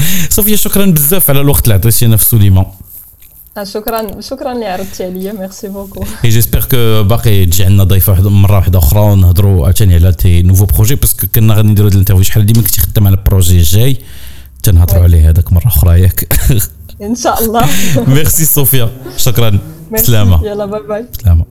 صوفيا 0.29 0.55
شكرا 0.55 0.85
بزاف 0.85 1.29
على 1.29 1.41
الوقت 1.41 1.63
اللي 1.63 1.73
عطيتينا 1.73 2.17
في 2.17 2.25
سوليمان 2.25 2.65
شكرا 3.63 4.21
شكرا 4.21 4.51
اللي 4.51 4.65
عرضتي 4.65 5.03
عليا. 5.03 5.33
ميرسي 5.33 5.67
بوكو 5.67 6.03
اي 6.25 6.29
جيسبر 6.29 6.59
كو 6.71 7.03
باقي 7.03 7.45
تجي 7.45 7.63
عندنا 7.63 7.83
ضيفه 7.83 8.11
واحدة 8.11 8.29
مرة 8.29 8.55
واحدة 8.55 8.79
أخرى 8.79 8.99
ونهضروا 8.99 9.63
عاوتاني 9.65 9.95
على 9.95 10.11
تي 10.13 10.41
نوفو 10.41 10.65
بروجي 10.65 10.95
باسكو 10.95 11.27
كنا 11.35 11.53
غادي 11.53 11.67
نديرو 11.67 11.87
هاد 11.87 11.93
الانترفيو. 11.93 12.23
شحال 12.23 12.45
ديما 12.45 12.61
كنتي 12.61 12.81
خدام 12.81 13.07
على 13.07 13.15
البروجي 13.15 13.57
الجاي 13.57 13.97
تنهضروا 14.63 15.03
عليه 15.03 15.29
هذاك 15.29 15.53
مرة 15.53 15.67
أخرى 15.67 16.01
ياك. 16.01 16.33
إن 17.01 17.15
شاء 17.15 17.43
الله. 17.43 17.65
ميرسي 18.15 18.45
صوفيا. 18.45 18.89
شكرا. 19.17 19.59
سلامة. 19.95 20.45
يلا 20.45 20.65
باي 20.65 20.81
باي 20.87 21.05
سلامة. 21.21 21.50